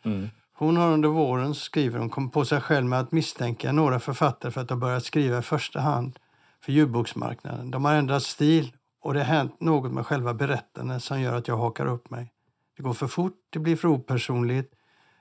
Mm. 0.03 0.29
Hon 0.53 0.77
har 0.77 0.93
under 0.93 1.09
våren, 1.09 1.55
skriver 1.55 1.99
hon, 1.99 2.11
kommit 2.11 2.33
på 2.33 2.45
sig 2.45 2.61
själv 2.61 2.87
med 2.87 3.01
att 3.01 3.13
misstänka 3.13 3.73
några 3.73 4.01
författare 4.01 4.53
för 4.53 4.61
att 4.61 4.71
ha 4.71 4.77
börjat 4.77 5.05
skriva 5.05 5.39
i 5.39 5.43
första 5.43 5.81
hand 5.81 6.19
för 6.61 6.73
ljudboksmarknaden. 6.73 7.71
De 7.71 7.85
har 7.85 7.95
ändrat 7.95 8.23
stil 8.23 8.73
och 9.01 9.15
det 9.15 9.21
har 9.21 9.27
hänt 9.27 9.61
något 9.61 9.93
med 9.93 10.07
själva 10.07 10.35
berättandet 10.35 11.03
som 11.03 11.21
gör 11.21 11.35
att 11.35 11.49
jag 11.49 11.57
hakar 11.57 11.87
upp 11.87 12.11
mig. 12.11 12.33
Det 12.77 12.83
går 12.83 12.93
för 12.93 13.07
fort, 13.07 13.35
det 13.51 13.59
blir 13.59 13.77
för 13.77 13.89
opersonligt. 13.89 14.75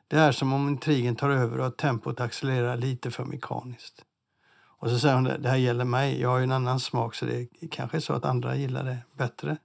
Det 0.08 0.18
är 0.18 0.32
som 0.32 0.54
om 0.54 0.70
intrigen 0.70 1.16
tar 1.16 1.30
över 1.30 1.60
och 1.60 1.66
att 1.66 1.78
tempot 1.78 2.20
accelererar 2.20 2.78
lite 2.78 3.12
för 3.12 3.26
mekaniskt. 3.26 4.06
Och 4.80 4.90
så 4.90 5.00
säger 5.00 5.16
hon 5.16 5.24
det 5.24 5.50
här 5.50 5.58
gäller 5.58 5.86
mig, 5.86 6.22
jag 6.22 6.30
har 6.30 6.38
ju 6.38 6.44
en 6.44 6.52
annan 6.52 6.80
smak 6.80 7.16
så 7.16 7.26
det 7.26 7.48
kanske 7.72 7.98
är 7.98 8.02
så 8.02 8.14
att 8.14 8.26
andra 8.26 8.56
gillar 8.56 8.84
det 8.84 8.98
bättre. 9.18 9.58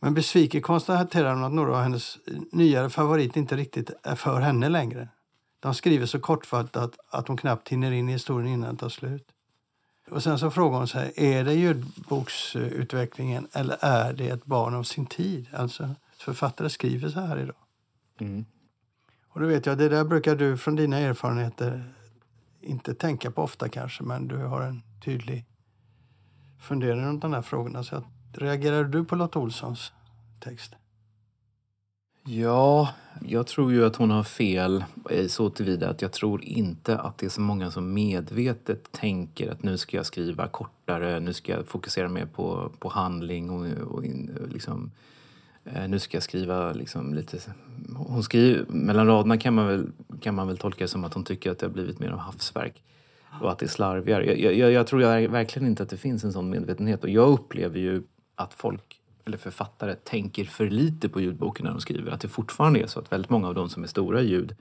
Men 0.00 0.14
besviken 0.14 0.62
konstaterar 0.62 1.34
hon 1.34 1.44
att 1.44 1.52
några 1.52 1.76
av 1.76 1.82
hennes 1.82 2.18
nyare 2.52 2.90
favoriter 2.90 3.38
inte 3.38 3.56
riktigt 3.56 3.90
är 4.02 4.14
för 4.14 4.40
henne 4.40 4.68
längre. 4.68 5.08
De 5.60 5.74
skriver 5.74 6.06
så 6.06 6.20
kortfattat 6.20 6.98
att 7.10 7.28
hon 7.28 7.36
knappt 7.36 7.68
hinner 7.68 7.92
in 7.92 8.08
i 8.08 8.12
historien 8.12 8.52
innan 8.52 8.68
den 8.68 8.76
tar 8.76 8.88
slut. 8.88 9.28
Och 10.10 10.22
sen 10.22 10.38
så 10.38 10.50
frågar 10.50 10.78
hon 10.78 10.88
sig, 10.88 11.12
är 11.16 11.44
det 11.44 11.54
ljudboksutvecklingen 11.54 13.48
eller 13.52 13.76
är 13.80 14.12
det 14.12 14.28
ett 14.28 14.44
barn 14.44 14.74
av 14.74 14.82
sin 14.82 15.06
tid? 15.06 15.46
Alltså, 15.52 15.94
författare 16.18 16.70
skriver 16.70 17.08
så 17.08 17.20
här 17.20 17.38
idag. 17.38 17.56
Mm. 18.20 18.44
Och 19.28 19.40
då 19.40 19.46
vet 19.46 19.66
jag, 19.66 19.78
det 19.78 19.88
där 19.88 20.04
brukar 20.04 20.36
du 20.36 20.56
från 20.56 20.76
dina 20.76 20.98
erfarenheter 20.98 21.92
inte 22.60 22.94
tänka 22.94 23.30
på 23.30 23.42
ofta 23.42 23.68
kanske, 23.68 24.02
men 24.02 24.28
du 24.28 24.36
har 24.36 24.62
en 24.62 24.82
tydlig 25.04 25.44
fundering 26.60 27.04
runt 27.04 27.22
de 27.22 27.32
här 27.32 27.42
frågorna. 27.42 27.84
Så 27.84 28.04
reagerar 28.32 28.84
du 28.84 29.04
på 29.04 29.16
Lotta 29.16 29.38
Olssons 29.38 29.92
text? 30.40 30.74
Ja, 32.30 32.94
jag 33.26 33.46
tror 33.46 33.72
ju 33.72 33.84
att 33.86 33.96
hon 33.96 34.10
har 34.10 34.22
fel 34.22 34.84
eh, 35.10 35.26
så 35.26 35.50
tillvida 35.50 35.88
att 35.88 36.02
jag 36.02 36.12
tror 36.12 36.44
inte 36.44 36.98
att 36.98 37.18
det 37.18 37.26
är 37.26 37.30
så 37.30 37.40
många 37.40 37.70
som 37.70 37.94
medvetet 37.94 38.92
tänker 38.92 39.50
att 39.50 39.62
nu 39.62 39.78
ska 39.78 39.96
jag 39.96 40.06
skriva 40.06 40.48
kortare, 40.48 41.20
nu 41.20 41.32
ska 41.32 41.52
jag 41.52 41.66
fokusera 41.66 42.08
mer 42.08 42.26
på, 42.26 42.72
på 42.78 42.88
handling 42.88 43.50
och, 43.50 43.66
och 43.94 44.02
liksom, 44.52 44.90
eh, 45.64 45.88
nu 45.88 45.98
ska 45.98 46.16
jag 46.16 46.22
skriva 46.22 46.72
liksom 46.72 47.14
lite... 47.14 47.38
Hon 47.96 48.22
skriver, 48.22 48.64
mellan 48.68 49.06
raderna 49.06 49.38
kan 49.38 49.54
man, 49.54 49.66
väl, 49.66 49.86
kan 50.20 50.34
man 50.34 50.46
väl 50.46 50.58
tolka 50.58 50.84
det 50.84 50.88
som 50.88 51.04
att 51.04 51.14
hon 51.14 51.24
tycker 51.24 51.50
att 51.50 51.58
det 51.58 51.66
har 51.66 51.72
blivit 51.72 51.98
mer 51.98 52.10
av 52.10 52.18
havsverk 52.18 52.82
och 53.40 53.52
att 53.52 53.58
det 53.58 53.66
är 53.66 53.70
slarvigare. 53.70 54.40
Jag, 54.40 54.54
jag, 54.54 54.72
jag 54.72 54.86
tror 54.86 55.02
jag 55.02 55.28
verkligen 55.28 55.68
inte 55.68 55.82
att 55.82 55.90
det 55.90 55.96
finns 55.96 56.24
en 56.24 56.32
sån 56.32 56.50
medvetenhet 56.50 57.04
och 57.04 57.10
jag 57.10 57.28
upplever 57.28 57.78
ju 57.78 58.02
att 58.34 58.54
folk 58.54 58.97
eller 59.28 59.38
författare 59.38 59.94
tänker 59.94 60.44
för 60.44 60.70
lite 60.70 61.08
på 61.08 61.20
ljudboken 61.20 61.64
när 61.64 61.72
de 61.72 61.80
skriver. 61.80 62.12
Att 62.12 62.20
det 62.20 62.28
fortfarande 62.28 62.80
är 62.80 62.86
så 62.86 63.00
att 63.00 63.12
väldigt 63.12 63.30
många 63.30 63.48
av 63.48 63.54
de 63.54 63.68
som 63.68 63.82
är 63.82 63.86
stora 63.86 64.22
i 64.22 64.28
ljud, 64.28 64.56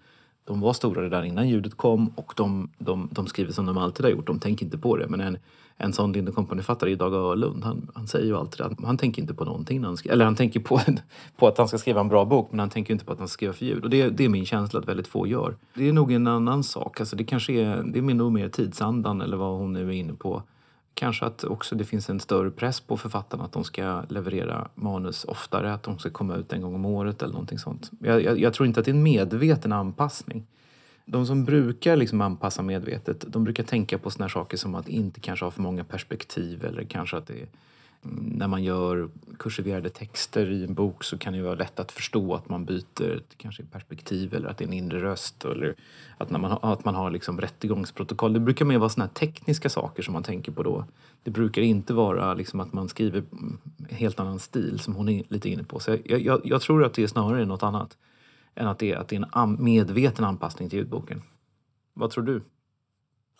de 0.45 0.60
var 0.60 0.73
stora 0.73 1.01
redan 1.01 1.25
innan 1.25 1.49
ljudet 1.49 1.77
kom 1.77 2.08
och 2.08 2.34
de, 2.36 2.69
de, 2.77 3.10
de 3.12 3.27
skriver 3.27 3.51
som 3.51 3.65
de 3.65 3.77
alltid 3.77 4.06
har 4.06 4.12
gjort. 4.12 4.27
De 4.27 4.39
tänker 4.39 4.65
inte 4.65 4.77
på 4.77 4.97
det. 4.97 5.08
Men 5.08 5.21
en, 5.21 5.38
en 5.77 5.93
sån 5.93 6.12
Lind 6.12 6.36
Company-författare, 6.36 6.95
Dag 6.95 7.13
Öhlund, 7.13 7.63
han, 7.63 7.91
han 7.95 8.08
säger 8.08 8.25
ju 8.25 8.38
alltid 8.38 8.62
att 8.62 8.84
han 8.84 8.97
tänker 8.97 9.21
inte 9.21 9.34
på 9.34 9.45
någonting. 9.45 9.82
När 9.82 9.88
han 9.88 9.97
skriver, 9.97 10.13
eller 10.13 10.25
han 10.25 10.36
tänker 10.36 10.60
på, 10.60 10.82
på 11.38 11.47
att 11.47 11.58
han 11.58 11.67
ska 11.67 11.77
skriva 11.77 11.99
en 11.99 12.08
bra 12.08 12.25
bok 12.25 12.47
men 12.51 12.60
han 12.60 12.69
tänker 12.69 12.93
inte 12.93 13.06
på 13.06 13.13
att 13.13 13.19
han 13.19 13.27
ska 13.27 13.34
skriva 13.34 13.53
för 13.53 13.65
ljud. 13.65 13.84
Och 13.84 13.89
det, 13.89 14.10
det 14.10 14.25
är 14.25 14.30
min 14.30 14.45
känsla 14.45 14.80
att 14.80 14.88
väldigt 14.88 15.08
få 15.08 15.27
gör. 15.27 15.56
Det 15.73 15.89
är 15.89 15.93
nog 15.93 16.12
en 16.12 16.27
annan 16.27 16.63
sak. 16.63 16.99
Alltså 16.99 17.15
det 17.15 17.23
kanske 17.23 17.53
är, 17.53 17.84
det 17.84 17.99
är 17.99 18.01
nog 18.01 18.32
mer 18.32 18.49
tidsandan 18.49 19.21
eller 19.21 19.38
vad 19.38 19.58
hon 19.58 19.73
nu 19.73 19.89
är 19.89 19.93
inne 19.93 20.13
på 20.13 20.43
kanske 20.97 21.25
att 21.25 21.43
också 21.43 21.75
det 21.75 21.86
finns 21.86 22.10
en 22.10 22.19
större 22.19 22.51
press 22.51 22.79
på 22.79 22.97
författarna 22.97 23.43
att 23.43 23.51
de 23.51 23.63
ska 23.63 24.03
leverera 24.10 24.67
manus 24.75 25.25
oftare, 25.25 25.73
att 25.73 25.83
de 25.83 25.99
ska 25.99 26.10
komma 26.10 26.36
ut 26.36 26.53
en 26.53 26.62
gång 26.62 26.75
om 26.75 26.86
året 26.86 27.21
eller 27.21 27.33
någonting 27.33 27.60
sånt. 27.60 27.91
Jag, 27.99 28.23
jag, 28.23 28.39
jag 28.39 28.53
tror 28.53 28.67
inte 28.67 28.79
att 28.79 28.86
det 28.86 28.91
är 28.91 28.95
en 28.95 29.03
medveten 29.03 29.71
anpassning. 29.71 30.47
De 31.05 31.25
som 31.25 31.45
brukar 31.45 31.95
liksom 31.95 32.21
anpassa 32.21 32.62
medvetet, 32.62 33.25
de 33.27 33.43
brukar 33.43 33.63
tänka 33.63 33.97
på 33.97 34.10
såna 34.10 34.29
saker 34.29 34.57
som 34.57 34.75
att 34.75 34.89
inte 34.89 35.19
kanske 35.19 35.45
ha 35.45 35.51
för 35.51 35.62
många 35.62 35.83
perspektiv 35.83 36.65
eller 36.65 36.83
kanske 36.83 37.17
att 37.17 37.27
det 37.27 37.33
är 37.33 37.47
när 38.01 38.47
man 38.47 38.63
gör 38.63 39.10
kursiverade 39.39 39.89
texter 39.89 40.51
i 40.51 40.63
en 40.63 40.73
bok 40.73 41.03
så 41.03 41.17
kan 41.17 41.33
det 41.33 41.41
vara 41.41 41.55
lätt 41.55 41.79
att 41.79 41.91
förstå 41.91 42.36
att 42.36 42.49
man 42.49 42.65
byter 42.65 43.21
kanske 43.38 43.63
perspektiv 43.63 44.33
eller 44.33 44.49
att 44.49 44.57
det 44.57 44.63
är 44.63 44.67
en 44.67 44.73
inre 44.73 45.01
röst 45.01 45.45
eller 45.45 45.75
att, 46.17 46.29
när 46.29 46.39
man, 46.39 46.51
har, 46.51 46.73
att 46.73 46.86
man 46.86 46.95
har 46.95 47.12
liksom 47.12 47.41
rättegångsprotokoll. 47.41 48.33
Det 48.33 48.39
brukar 48.39 48.65
mer 48.65 48.77
vara 48.77 48.89
såna 48.89 49.07
tekniska 49.07 49.69
saker 49.69 50.03
som 50.03 50.13
man 50.13 50.23
tänker 50.23 50.51
på 50.51 50.63
då. 50.63 50.86
Det 51.23 51.31
brukar 51.31 51.62
inte 51.62 51.93
vara 51.93 52.33
liksom 52.33 52.60
att 52.60 52.73
man 52.73 52.89
skriver 52.89 53.23
en 53.31 53.60
helt 53.89 54.19
annan 54.19 54.39
stil 54.39 54.79
som 54.79 54.95
hon 54.95 55.10
är 55.10 55.23
lite 55.27 55.49
inne 55.49 55.63
på. 55.63 55.79
Så 55.79 55.97
jag, 56.05 56.21
jag, 56.21 56.41
jag 56.43 56.62
tror 56.62 56.86
att 56.86 56.93
det 56.93 57.03
är 57.03 57.07
snarare 57.07 57.45
något 57.45 57.63
annat 57.63 57.97
än 58.55 58.67
att 58.67 58.79
det 58.79 58.91
är, 58.91 58.97
att 58.97 59.07
det 59.07 59.15
är 59.15 59.43
en 59.43 59.63
medveten 59.63 60.25
anpassning 60.25 60.69
till 60.69 60.79
ljudboken. 60.79 61.21
Vad 61.93 62.12
tror 62.12 62.23
du? 62.23 62.41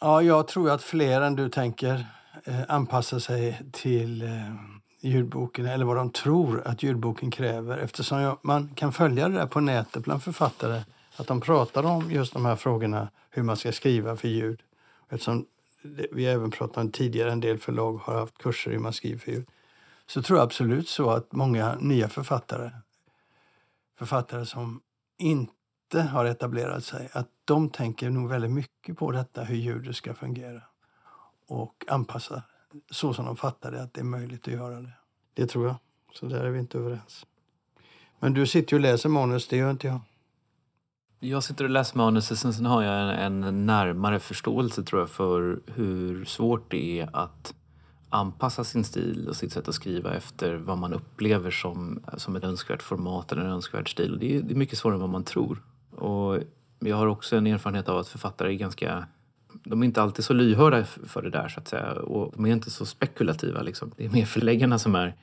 Ja, 0.01 0.21
jag 0.21 0.47
tror 0.47 0.69
att 0.69 0.83
fler 0.83 1.21
än 1.21 1.35
du 1.35 1.49
tänker 1.49 2.05
Eh, 2.47 2.63
anpassa 2.67 3.19
sig 3.19 3.62
till 3.71 4.21
eh, 4.21 4.53
ljudboken 4.99 5.65
eller 5.65 5.86
vad 5.86 5.95
de 5.95 6.10
tror 6.10 6.67
att 6.67 6.83
ljudboken 6.83 7.31
kräver 7.31 7.77
eftersom 7.77 8.19
jag, 8.19 8.38
man 8.41 8.69
kan 8.75 8.93
följa 8.93 9.29
det 9.29 9.36
där 9.36 9.47
på 9.47 9.60
nätet 9.60 10.03
bland 10.03 10.23
författare 10.23 10.81
att 11.17 11.27
de 11.27 11.41
pratar 11.41 11.83
om 11.86 12.12
just 12.12 12.33
de 12.33 12.45
här 12.45 12.55
frågorna 12.55 13.10
hur 13.29 13.43
man 13.43 13.57
ska 13.57 13.71
skriva 13.71 14.15
för 14.15 14.27
ljud. 14.27 14.62
Eftersom 15.10 15.45
vi 16.12 16.25
även 16.25 16.51
pratat 16.51 16.77
om 16.77 16.91
tidigare, 16.91 17.31
en 17.31 17.39
del 17.39 17.57
förlag 17.57 17.93
har 17.93 18.19
haft 18.19 18.38
kurser 18.38 18.71
hur 18.71 18.79
man 18.79 18.93
skriver 18.93 19.19
för 19.19 19.31
ljud. 19.31 19.47
Så 20.05 20.21
tror 20.21 20.39
jag 20.39 20.45
absolut 20.45 20.89
så 20.89 21.10
att 21.10 21.31
många 21.31 21.75
nya 21.75 22.10
författare, 22.10 22.71
författare 23.97 24.45
som 24.45 24.81
inte 25.17 26.01
har 26.01 26.25
etablerat 26.25 26.83
sig, 26.83 27.10
att 27.12 27.27
de 27.45 27.69
tänker 27.69 28.10
nog 28.10 28.29
väldigt 28.29 28.51
mycket 28.51 28.97
på 28.97 29.12
detta, 29.12 29.43
hur 29.43 29.55
ljudet 29.55 29.95
ska 29.95 30.13
fungera 30.13 30.62
och 31.47 31.86
anpassa 31.88 32.43
så 32.91 33.13
som 33.13 33.25
de 33.25 33.38
fattar 33.38 33.71
det, 33.71 33.83
att 33.83 33.93
det 33.93 33.99
är 33.99 34.05
möjligt 34.05 34.47
att 34.47 34.53
göra 34.53 34.81
det. 34.81 34.91
Det 35.33 35.47
tror 35.47 35.67
jag. 35.67 35.75
Så 36.13 36.25
där 36.25 36.43
är 36.43 36.49
vi 36.49 36.60
inte 36.60 36.77
överens. 36.77 37.25
Men 38.19 38.33
du 38.33 38.47
sitter 38.47 38.73
ju 38.73 38.77
och 38.77 38.81
läser 38.81 39.10
manus, 39.10 39.47
det 39.47 39.57
gör 39.57 39.71
inte 39.71 39.88
jag. 39.88 39.99
Jag 41.19 41.43
sitter 41.43 41.63
och 41.63 41.69
läser 41.69 41.97
manuset, 41.97 42.39
sen 42.39 42.65
har 42.65 42.83
jag 42.83 43.25
en, 43.25 43.43
en, 43.43 43.65
närmare 43.65 44.19
förståelse 44.19 44.83
tror 44.83 45.01
jag 45.01 45.10
för 45.10 45.60
hur 45.65 46.25
svårt 46.25 46.71
det 46.71 46.99
är 46.99 47.10
att 47.13 47.53
anpassa 48.10 48.63
sin 48.63 48.83
stil 48.83 49.27
och 49.29 49.36
sitt 49.36 49.51
sätt 49.51 49.67
att 49.67 49.75
skriva 49.75 50.13
efter 50.13 50.55
vad 50.55 50.77
man 50.77 50.93
upplever 50.93 51.51
som, 51.51 52.03
som 52.17 52.36
ett 52.36 52.43
önskvärt 52.43 52.83
format 52.83 53.31
eller 53.31 53.41
en 53.41 53.51
önskvärd 53.51 53.91
stil. 53.91 54.17
Det 54.19 54.36
är, 54.36 54.41
det 54.41 54.53
är 54.53 54.57
mycket 54.57 54.77
svårare 54.77 54.95
än 54.95 55.01
vad 55.01 55.10
man 55.10 55.23
tror. 55.23 55.63
Och 55.91 56.39
jag 56.79 56.97
har 56.97 57.07
också 57.07 57.36
en 57.36 57.47
erfarenhet 57.47 57.89
av 57.89 57.97
att 57.97 58.07
författare 58.07 58.53
är 58.53 58.57
ganska 58.57 59.07
de 59.69 59.82
är 59.82 59.86
inte 59.86 60.01
alltid 60.01 60.25
så 60.25 60.34
lyhörda 60.34 60.84
för 60.86 61.21
det 61.21 61.30
där 61.30 61.47
så 61.47 61.60
att 61.60 61.67
säga. 61.67 61.91
Och 61.91 62.34
de 62.36 62.45
är 62.45 62.51
inte 62.51 62.69
så 62.69 62.86
spekulativa 62.86 63.62
liksom. 63.62 63.91
Det 63.97 64.06
är 64.06 64.10
mer 64.10 64.25
förläggarna 64.25 64.80
som 64.80 64.95
är 64.95 65.15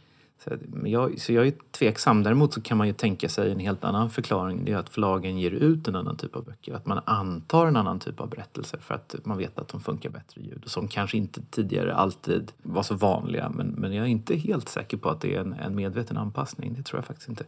så 0.44 0.50
jag, 0.84 1.20
så 1.20 1.32
jag 1.32 1.46
är 1.46 1.54
tveksam. 1.70 2.22
Däremot 2.22 2.54
så 2.54 2.60
kan 2.60 2.78
man 2.78 2.86
ju 2.86 2.92
tänka 2.92 3.28
sig 3.28 3.52
en 3.52 3.58
helt 3.58 3.84
annan 3.84 4.10
förklaring. 4.10 4.64
Det 4.64 4.72
är 4.72 4.76
att 4.76 4.88
förlagen 4.88 5.38
ger 5.38 5.50
ut 5.50 5.88
en 5.88 5.96
annan 5.96 6.16
typ 6.16 6.36
av 6.36 6.44
böcker. 6.44 6.74
Att 6.74 6.86
man 6.86 7.00
antar 7.04 7.66
en 7.66 7.76
annan 7.76 8.00
typ 8.00 8.20
av 8.20 8.28
berättelser 8.28 8.78
för 8.78 8.94
att 8.94 9.16
man 9.24 9.38
vet 9.38 9.58
att 9.58 9.68
de 9.68 9.80
funkar 9.80 10.10
bättre 10.10 10.40
i 10.40 10.46
ljud. 10.46 10.62
Som 10.66 10.88
kanske 10.88 11.16
inte 11.16 11.42
tidigare 11.50 11.94
alltid 11.94 12.52
var 12.62 12.82
så 12.82 12.94
vanliga. 12.94 13.48
Men, 13.48 13.66
men 13.66 13.92
jag 13.92 14.04
är 14.04 14.10
inte 14.10 14.36
helt 14.36 14.68
säker 14.68 14.96
på 14.96 15.08
att 15.08 15.20
det 15.20 15.34
är 15.34 15.40
en, 15.40 15.52
en 15.52 15.74
medveten 15.74 16.16
anpassning. 16.16 16.74
Det 16.74 16.82
tror 16.82 16.98
jag 16.98 17.06
faktiskt 17.06 17.28
inte. 17.28 17.44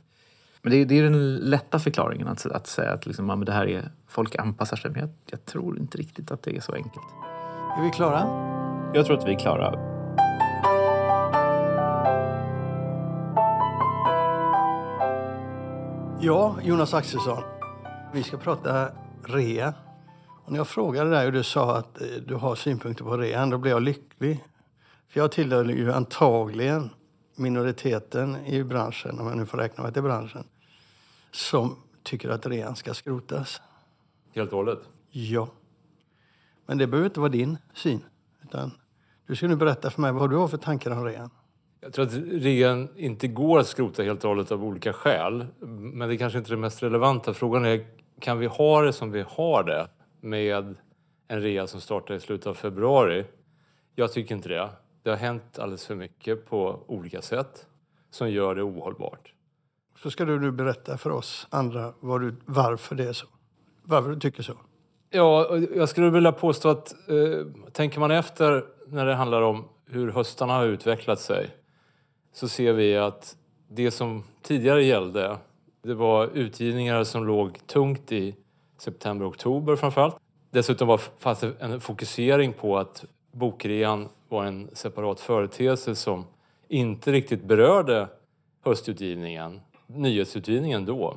Men 0.67 0.71
det 0.71 0.77
är, 0.77 0.85
det 0.85 0.99
är 0.99 1.03
den 1.03 1.37
lätta 1.37 1.79
förklaringen 1.79 2.29
att, 2.29 2.47
att 2.47 2.67
säga 2.67 2.93
att 2.93 3.07
liksom, 3.07 3.29
ja, 3.29 3.37
det 3.37 3.53
här 3.53 3.69
är, 3.69 3.91
folk 4.09 4.37
anpassar 4.37 4.77
sig. 4.77 4.91
Men 4.91 5.01
jag, 5.01 5.11
jag 5.31 5.45
tror 5.45 5.79
inte 5.79 5.99
riktigt 5.99 6.31
att 6.31 6.43
det 6.43 6.57
är 6.57 6.61
så 6.61 6.73
enkelt. 6.73 7.07
Är 7.79 7.83
vi 7.83 7.91
klara? 7.91 8.19
Jag 8.95 9.07
tror 9.07 9.19
att 9.19 9.29
vi 9.29 9.35
är 9.35 9.39
klara. 9.39 9.73
Ja, 16.21 16.57
Jonas 16.63 16.95
Axelsson. 16.95 17.43
Vi 18.13 18.23
ska 18.23 18.37
prata 18.37 18.89
rea. 19.25 19.75
Och 20.45 20.53
när 20.53 20.59
jag 20.59 20.69
frågade 20.69 21.11
dig 21.11 21.27
och 21.27 21.33
du 21.33 21.43
sa 21.43 21.77
att 21.77 22.01
eh, 22.01 22.07
du 22.27 22.35
har 22.35 22.55
synpunkter 22.55 23.05
på 23.05 23.17
rean, 23.17 23.51
då 23.51 23.59
blev 23.59 23.73
jag 23.73 23.83
lycklig. 23.83 24.45
För 25.09 25.21
jag 25.21 25.33
tillhör 25.33 25.65
ju 25.65 25.93
antagligen 25.93 26.91
minoriteten 27.37 28.37
i 28.47 28.65
branschen, 28.65 29.21
om 29.21 29.27
jag 29.27 29.37
nu 29.37 29.47
får 29.47 29.59
räkna 29.59 29.83
mig 29.83 29.93
till 29.93 30.03
branschen, 30.03 30.45
som 31.37 31.77
tycker 32.03 32.29
att 32.29 32.47
rean 32.47 32.77
ska 32.77 32.95
skrotas. 32.95 33.61
Helt 34.35 34.51
och 34.51 34.57
hållet? 34.57 34.79
Ja. 35.11 35.49
Men 36.67 36.79
det 36.79 36.87
behöver 36.87 37.07
inte 37.09 37.21
vara 37.21 37.31
din 37.31 37.59
syn. 37.75 38.05
Utan 38.43 38.71
du 39.27 39.37
ska 39.37 39.49
nu 39.49 39.57
berätta 39.57 39.91
för 39.91 40.01
mig 40.01 40.13
vad 40.13 40.31
du 40.31 40.37
har 40.37 40.49
för 40.49 40.57
tankar 40.57 40.91
om 40.91 41.05
rean. 41.05 41.31
Jag 41.81 41.93
tror 41.93 42.07
att 42.07 42.15
rean 42.31 42.89
inte 42.97 43.29
går 43.29 43.59
att 43.59 43.67
skrota 43.67 44.03
helt 44.03 44.25
och 44.25 44.29
hållet 44.29 44.53
av 44.53 44.65
olika 44.65 44.93
skäl. 44.93 45.47
Men 45.61 46.09
det 46.09 46.15
är 46.15 46.19
kanske 46.19 46.39
inte 46.39 46.51
är 46.51 46.57
det 46.57 46.61
mest 46.61 46.83
relevanta. 46.83 47.35
Frågan 47.35 47.65
är, 47.65 47.87
kan 48.21 48.39
vi 48.39 48.47
ha 48.47 48.83
det 48.83 48.93
som 48.93 49.11
vi 49.11 49.25
har 49.29 49.65
det 49.65 49.89
med 50.21 50.75
en 51.29 51.43
rea 51.43 51.67
som 51.67 51.81
startar 51.81 52.15
i 52.15 52.21
slutet 52.21 52.47
av 52.47 52.55
februari? 52.55 53.25
Jag 53.95 54.13
tycker 54.13 54.35
inte 54.35 54.49
det. 54.49 54.69
Det 55.03 55.11
har 55.11 55.17
hänt 55.17 55.59
alldeles 55.59 55.87
för 55.87 55.95
mycket 55.95 56.47
på 56.47 56.85
olika 56.87 57.23
sätt 57.23 57.67
som 58.11 58.31
gör 58.31 58.55
det 58.55 58.63
ohållbart. 58.63 59.33
Så 60.03 60.11
ska 60.11 60.25
du 60.25 60.41
nu 60.41 60.51
berätta 60.51 60.99
för 60.99 61.11
oss 61.11 61.47
andra 61.51 61.93
var 62.01 62.19
du, 62.19 62.35
varför 62.45 62.95
det 62.95 63.05
är 63.09 63.13
så. 63.13 63.27
Varför 63.83 64.11
du 64.11 64.21
tycker 64.21 64.43
så. 64.43 64.53
Ja, 65.11 65.57
jag 65.75 65.89
skulle 65.89 66.11
vilja 66.11 66.33
påstå 66.33 66.69
att 66.69 66.93
eh, 66.93 67.69
tänker 67.73 68.01
man 68.01 68.11
efter 68.11 68.65
när 68.87 69.07
det 69.07 69.15
handlar 69.15 69.43
om 69.43 69.65
hur 69.87 70.11
höstarna 70.11 70.53
har 70.53 70.65
utvecklat 70.65 71.21
sig 71.21 71.51
så 72.33 72.49
ser 72.49 72.73
vi 72.73 72.97
att 72.97 73.37
det 73.69 73.91
som 73.91 74.25
tidigare 74.43 74.85
gällde 74.85 75.39
det 75.83 75.95
var 75.95 76.27
utgivningar 76.27 77.05
som 77.05 77.27
låg 77.27 77.67
tungt 77.67 78.13
i 78.13 78.37
september, 78.79 79.29
oktober 79.29 79.77
framförallt. 79.77 80.17
Dessutom 80.51 80.89
var, 80.89 81.01
fanns 81.19 81.41
det 81.41 81.53
en 81.61 81.81
fokusering 81.81 82.53
på 82.53 82.79
att 82.79 83.05
bokrean 83.33 84.09
var 84.29 84.45
en 84.45 84.71
separat 84.73 85.21
företeelse 85.21 85.95
som 85.95 86.25
inte 86.69 87.13
riktigt 87.13 87.45
berörde 87.45 88.09
höstutgivningen, 88.65 89.61
nyhetsutgivningen 89.87 90.85
då. 90.85 91.17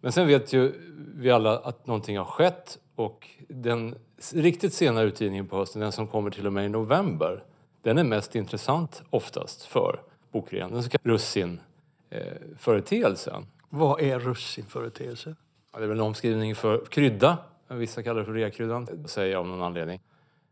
Men 0.00 0.12
sen 0.12 0.26
vet 0.26 0.52
ju 0.52 0.72
vi 1.14 1.30
alla 1.30 1.58
att 1.58 1.86
någonting 1.86 2.18
har 2.18 2.24
skett 2.24 2.78
och 2.96 3.28
den 3.48 3.94
riktigt 4.34 4.74
sena 4.74 5.02
utgivningen 5.02 5.46
på 5.46 5.56
hösten, 5.56 5.82
den 5.82 5.92
som 5.92 6.06
kommer 6.06 6.30
till 6.30 6.46
och 6.46 6.52
med 6.52 6.66
i 6.66 6.68
november, 6.68 7.44
den 7.82 7.98
är 7.98 8.04
mest 8.04 8.34
intressant 8.34 9.02
oftast 9.10 9.64
för 9.64 10.00
bokrean, 10.32 10.72
den 10.72 10.82
så 10.82 10.90
kallade 10.90 11.14
russinföreteelsen. 11.14 13.46
Vad 13.68 14.00
är 14.00 14.18
russinföreteelse? 14.18 15.36
Ja, 15.72 15.78
det 15.78 15.84
är 15.84 15.88
väl 15.88 15.98
en 15.98 16.04
omskrivning 16.04 16.54
för 16.54 16.84
krydda. 16.84 17.38
Vissa 17.68 18.02
kallar 18.02 18.20
det 18.20 18.26
för 18.26 18.32
reakryddan, 18.32 19.08
säger 19.08 19.32
jag 19.32 19.40
av 19.40 19.46
någon 19.46 19.62
anledning. 19.62 20.00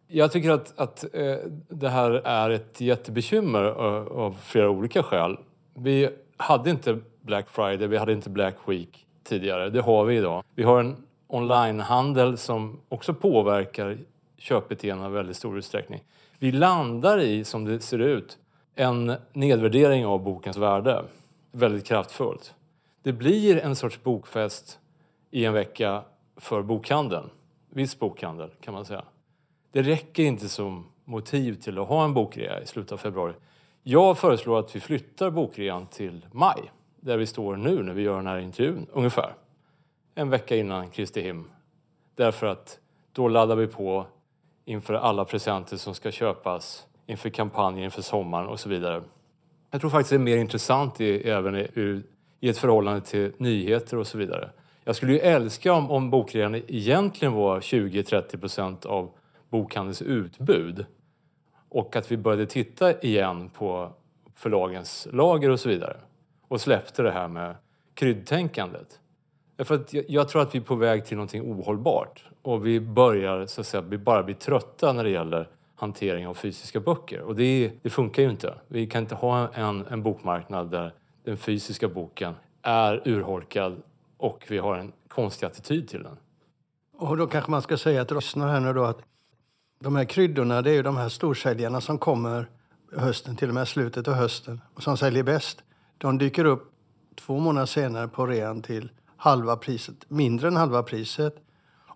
Jag 0.06 0.32
tycker 0.32 0.50
att, 0.50 0.78
att 0.78 1.14
eh, 1.14 1.36
det 1.68 1.88
här 1.88 2.10
är 2.10 2.50
ett 2.50 2.80
jättebekymmer 2.80 3.62
av, 3.62 4.12
av 4.12 4.36
flera 4.42 4.70
olika 4.70 5.02
skäl. 5.02 5.38
Vi 5.74 6.08
hade 6.40 6.70
inte 6.70 6.98
Black 7.20 7.48
Friday, 7.48 7.88
vi 7.88 7.96
hade 7.96 8.12
inte 8.12 8.30
Black 8.30 8.56
Week 8.66 9.06
tidigare. 9.24 9.70
Det 9.70 9.80
har 9.80 10.04
vi 10.04 10.16
idag. 10.16 10.44
Vi 10.54 10.62
har 10.62 10.80
en 10.80 10.96
onlinehandel 11.26 12.38
som 12.38 12.80
också 12.88 13.14
påverkar 13.14 13.98
köpbeteenden 14.36 15.10
i 15.10 15.14
väldigt 15.14 15.36
stor 15.36 15.58
utsträckning. 15.58 16.02
Vi 16.38 16.52
landar 16.52 17.18
i, 17.18 17.44
som 17.44 17.64
det 17.64 17.80
ser 17.80 17.98
ut, 17.98 18.38
en 18.74 19.14
nedvärdering 19.32 20.06
av 20.06 20.22
bokens 20.22 20.56
värde 20.56 21.04
väldigt 21.52 21.86
kraftfullt. 21.86 22.54
Det 23.02 23.12
blir 23.12 23.58
en 23.58 23.76
sorts 23.76 24.02
bokfest 24.02 24.78
i 25.30 25.44
en 25.44 25.52
vecka 25.52 26.02
för 26.36 26.62
bokhandeln. 26.62 27.30
Viss 27.70 27.98
bokhandel 27.98 28.50
kan 28.60 28.74
man 28.74 28.84
säga. 28.84 29.04
Det 29.72 29.82
räcker 29.82 30.22
inte 30.22 30.48
som 30.48 30.86
motiv 31.04 31.54
till 31.54 31.78
att 31.78 31.88
ha 31.88 32.04
en 32.04 32.14
bokrea 32.14 32.60
i 32.60 32.66
slutet 32.66 32.92
av 32.92 32.96
februari. 32.96 33.32
Jag 33.82 34.18
föreslår 34.18 34.58
att 34.58 34.76
vi 34.76 34.80
flyttar 34.80 35.30
bokrean 35.30 35.86
till 35.86 36.26
maj, 36.32 36.72
där 37.00 37.16
vi 37.16 37.26
står 37.26 37.56
nu 37.56 37.82
när 37.82 37.92
vi 37.92 38.02
gör 38.02 38.16
den 38.16 38.26
här 38.26 38.38
intervjun, 38.38 38.86
ungefär. 38.92 39.34
En 40.14 40.30
vecka 40.30 40.56
innan 40.56 40.90
Kristi 40.90 41.20
him. 41.20 41.50
Därför 42.14 42.46
att 42.46 42.78
då 43.12 43.28
laddar 43.28 43.56
vi 43.56 43.66
på 43.66 44.06
inför 44.64 44.94
alla 44.94 45.24
presenter 45.24 45.76
som 45.76 45.94
ska 45.94 46.10
köpas 46.10 46.86
inför 47.06 47.30
kampanjen 47.30 47.84
inför 47.84 48.02
sommaren 48.02 48.46
och 48.46 48.60
så 48.60 48.68
vidare. 48.68 49.02
Jag 49.70 49.80
tror 49.80 49.90
faktiskt 49.90 50.10
det 50.10 50.16
är 50.16 50.18
mer 50.18 50.36
intressant 50.36 51.00
i, 51.00 51.28
även 51.30 51.56
i, 51.56 52.02
i 52.40 52.48
ett 52.48 52.58
förhållande 52.58 53.00
till 53.00 53.32
nyheter 53.38 53.96
och 53.96 54.06
så 54.06 54.18
vidare. 54.18 54.50
Jag 54.84 54.96
skulle 54.96 55.12
ju 55.12 55.18
älska 55.18 55.72
om, 55.72 55.90
om 55.90 56.10
bokrean 56.10 56.54
egentligen 56.54 57.34
var 57.34 57.60
20-30 57.60 58.40
procent 58.40 58.86
av 58.86 59.10
bokhandelns 59.48 60.02
utbud 60.02 60.86
och 61.70 61.96
att 61.96 62.12
vi 62.12 62.16
började 62.16 62.46
titta 62.46 63.00
igen 63.00 63.48
på 63.48 63.92
förlagens 64.34 65.08
lager 65.12 65.50
och 65.50 65.60
så 65.60 65.68
vidare 65.68 65.96
och 66.48 66.60
släppte 66.60 67.02
det 67.02 67.10
här 67.10 67.28
med 67.28 67.54
kryddtänkandet. 67.94 69.00
Därför 69.56 69.74
att 69.74 69.92
jag 69.92 70.28
tror 70.28 70.42
att 70.42 70.54
vi 70.54 70.58
är 70.58 70.62
på 70.62 70.74
väg 70.74 71.04
till 71.04 71.16
någonting 71.16 71.42
ohållbart 71.42 72.24
och 72.42 72.66
vi 72.66 72.80
börjar 72.80 73.46
så 73.46 73.60
att 73.60 73.66
säga, 73.66 73.80
vi 73.80 73.98
bara 73.98 74.22
bli 74.22 74.34
trötta 74.34 74.92
när 74.92 75.04
det 75.04 75.10
gäller 75.10 75.48
hantering 75.74 76.26
av 76.26 76.34
fysiska 76.34 76.80
böcker. 76.80 77.20
Och 77.20 77.36
det, 77.36 77.72
det, 77.82 77.90
funkar 77.90 78.22
ju 78.22 78.30
inte. 78.30 78.54
Vi 78.68 78.86
kan 78.86 79.02
inte 79.02 79.14
ha 79.14 79.48
en, 79.48 79.86
en 79.86 80.02
bokmarknad 80.02 80.70
där 80.70 80.94
den 81.24 81.36
fysiska 81.36 81.88
boken 81.88 82.34
är 82.62 83.02
urholkad 83.04 83.82
och 84.16 84.46
vi 84.48 84.58
har 84.58 84.76
en 84.76 84.92
konstig 85.08 85.46
attityd 85.46 85.88
till 85.88 86.02
den. 86.02 86.16
Och 86.98 87.16
då 87.16 87.26
kanske 87.26 87.50
man 87.50 87.62
ska 87.62 87.76
säga 87.76 88.04
till 88.04 88.16
lyssnarna 88.16 88.52
här 88.52 88.60
nu 88.60 88.72
då 88.72 88.84
att 88.84 89.02
de 89.82 89.96
här 89.96 90.04
kryddorna 90.04 90.62
det 90.62 90.70
är 90.70 90.74
ju 90.74 90.82
de 90.82 90.96
här 90.96 91.08
storsäljarna 91.08 91.80
som 91.80 91.98
kommer 91.98 92.48
hösten, 92.96 93.36
till 93.36 93.48
och 93.48 93.54
med 93.54 93.68
slutet 93.68 94.08
av 94.08 94.14
hösten 94.14 94.60
och 94.74 94.82
som 94.82 94.96
säljer 94.96 95.22
bäst. 95.22 95.62
De 95.98 96.18
dyker 96.18 96.44
upp 96.44 96.72
två 97.14 97.38
månader 97.38 97.66
senare 97.66 98.08
på 98.08 98.26
rean 98.26 98.62
till 98.62 98.90
halva 99.16 99.56
priset, 99.56 99.96
mindre 100.08 100.48
än 100.48 100.56
halva 100.56 100.82
priset. 100.82 101.34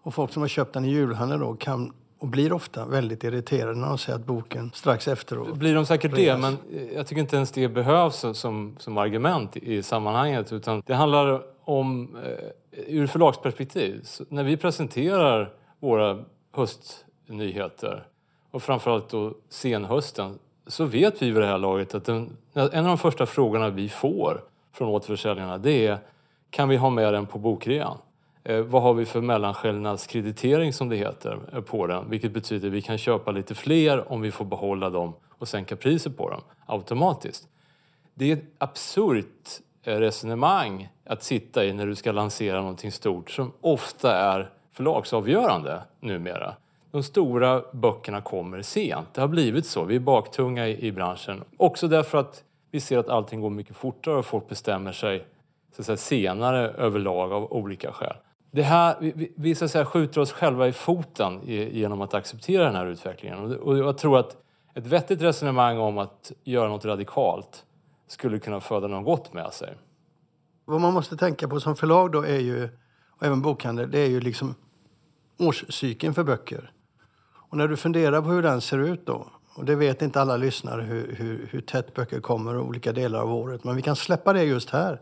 Och 0.03 0.15
folk 0.15 0.33
som 0.33 0.43
har 0.43 0.49
köpt 0.49 0.73
den 0.73 0.85
i 0.85 0.91
julhandeln 0.91 1.41
då 1.41 1.55
kan 1.55 1.93
och 2.19 2.29
blir 2.29 2.53
ofta 2.53 2.87
väldigt 2.87 3.25
irriterade 3.25 3.75
när 3.75 3.89
de 3.89 3.99
ser 3.99 4.15
att 4.15 4.27
boken 4.27 4.71
strax 4.75 5.09
efteråt 5.09 5.57
blir 5.57 5.75
de 5.75 5.87
säkert 5.87 6.15
det, 6.15 6.37
men 6.37 6.57
jag 6.95 7.07
tycker 7.07 7.21
inte 7.21 7.37
ens 7.37 7.53
det 7.53 7.69
behövs 7.69 8.25
som, 8.33 8.77
som 8.79 8.99
argument 8.99 9.57
i 9.57 9.83
sammanhanget. 9.83 10.53
Utan 10.53 10.83
det 10.87 10.95
handlar 10.95 11.43
om, 11.65 12.17
eh, 12.17 12.85
ur 12.87 13.07
förlagsperspektiv, 13.07 14.01
så 14.05 14.25
när 14.29 14.45
vi 14.45 14.57
presenterar 14.57 15.53
våra 15.81 16.25
nyheter, 17.27 18.07
och 18.51 18.63
framförallt 18.63 19.09
då 19.09 19.35
senhösten 19.49 20.39
så 20.67 20.85
vet 20.85 21.23
vi 21.23 21.31
vid 21.31 21.43
det 21.43 21.47
här 21.47 21.59
laget 21.59 21.95
att 21.95 22.05
den, 22.05 22.37
en 22.55 22.79
av 22.79 22.85
de 22.85 22.99
första 22.99 23.27
frågorna 23.27 23.71
vi 23.71 23.89
får 23.89 24.41
från 24.73 24.89
återförsäljarna 24.89 25.59
det 25.59 25.87
är 25.87 25.99
kan 26.51 26.69
vi 26.69 26.77
ha 26.77 26.91
med 26.91 27.13
den 27.13 27.27
på 27.27 27.39
bokrean? 27.39 27.99
Eh, 28.45 28.61
vad 28.61 28.83
har 28.83 28.95
vi 28.95 29.05
för 29.05 29.21
mellanskillnadskreditering 29.21 30.73
som 30.73 30.89
det 30.89 30.97
heter 30.97 31.39
eh, 31.53 31.61
på 31.61 31.87
den? 31.87 32.11
Vilket 32.11 32.33
betyder 32.33 32.69
att 32.69 32.75
vi 32.75 32.83
kan 32.83 32.99
köpa 32.99 33.31
lite 33.31 33.55
fler 33.55 34.13
om 34.13 34.21
vi 34.21 34.31
får 34.31 34.45
behålla 34.45 34.91
dem 34.91 35.15
och 35.31 35.49
sänka 35.49 35.77
priset 35.77 36.17
på 36.17 36.31
dem 36.31 36.41
automatiskt. 36.67 37.49
Det 38.15 38.31
är 38.31 38.37
ett 38.37 38.45
absurt 38.59 39.49
eh, 39.83 39.97
resonemang 39.97 40.89
att 41.05 41.23
sitta 41.23 41.65
i 41.65 41.73
när 41.73 41.87
du 41.87 41.95
ska 41.95 42.13
lansera 42.13 42.61
någonting 42.61 42.93
stort 42.93 43.31
som 43.31 43.53
ofta 43.61 44.17
är 44.17 44.51
förlagsavgörande 44.73 45.83
numera. 46.01 46.55
De 46.95 47.03
stora 47.03 47.63
böckerna 47.73 48.21
kommer 48.21 48.63
sent. 48.63 49.15
Det 49.15 49.21
har 49.21 49.29
blivit 49.29 49.67
så. 49.67 49.85
Vi 49.85 49.97
är 49.97 50.01
baktunga 50.01 50.69
i, 50.69 50.87
i 50.87 50.93
branschen. 50.93 51.45
Också 51.57 51.89
därför 51.89 52.19
att 52.19 52.45
vi 52.71 52.81
ser 52.81 52.99
att 52.99 53.09
allting 53.09 53.41
går 53.41 53.51
mycket 53.51 53.77
fortare 53.77 54.15
och 54.15 54.27
folk 54.27 54.49
bestämmer 54.49 54.93
sig 54.93 55.27
så 55.73 55.83
att 55.83 55.87
säga, 55.87 55.97
senare 55.97 56.69
överlag 56.69 57.33
av 57.33 57.53
olika 57.53 57.93
skäl. 57.93 58.17
Det 58.51 58.63
här, 58.63 58.97
vi, 59.01 59.33
vi 59.37 59.55
så 59.55 59.65
att 59.65 59.71
säga, 59.71 59.85
skjuter 59.85 60.21
oss 60.21 60.33
själva 60.33 60.69
i 60.69 60.73
foten 60.73 61.41
genom 61.73 62.01
att 62.01 62.15
acceptera 62.15 62.65
den 62.65 62.75
här 62.75 62.87
utvecklingen. 62.87 63.59
Och 63.59 63.79
jag 63.79 63.99
tror 63.99 64.19
att 64.19 64.37
ett 64.75 64.87
vettigt 64.87 65.23
resonemang 65.23 65.79
om 65.79 65.99
att 65.99 66.33
göra 66.45 66.69
något 66.69 66.85
radikalt 66.85 67.65
skulle 68.07 68.39
kunna 68.39 68.61
föda 68.61 68.89
något 68.89 69.05
gott 69.05 69.33
med 69.33 69.53
sig. 69.53 69.77
Vad 70.65 70.81
man 70.81 70.95
måste 70.95 71.17
tänka 71.17 71.49
på 71.49 71.61
som 71.61 71.77
förlag 71.77 72.13
då 72.13 72.23
är 72.23 72.41
ju, 72.41 72.69
och 73.11 73.27
även 73.27 73.43
bokhandel, 73.43 73.91
det 73.91 73.99
är 73.99 74.09
ju 74.09 74.21
liksom 74.21 74.55
årscykeln 75.39 76.15
för 76.15 76.25
böcker. 76.25 76.71
Och 77.55 77.59
när 77.59 77.69
du 77.69 77.77
funderar 77.77 78.23
på 78.23 78.29
hur 78.29 78.43
den 78.43 78.61
ser 78.61 78.79
ut 78.79 79.07
då, 79.07 79.27
och 79.55 79.65
det 79.65 79.75
vet 79.75 80.03
inte 80.03 80.21
alla 80.21 80.37
lyssnare 80.37 80.83
hur, 80.83 81.15
hur, 81.19 81.49
hur 81.51 81.61
tätt 81.61 81.95
böcker 81.95 82.21
kommer 82.21 82.59
olika 82.59 82.93
delar 82.93 83.21
av 83.21 83.35
året, 83.35 83.65
men 83.65 83.77
vi 83.77 83.83
kan 83.83 83.97
släppa 83.97 84.33
det 84.33 84.43
just 84.43 84.71
här. 84.71 85.01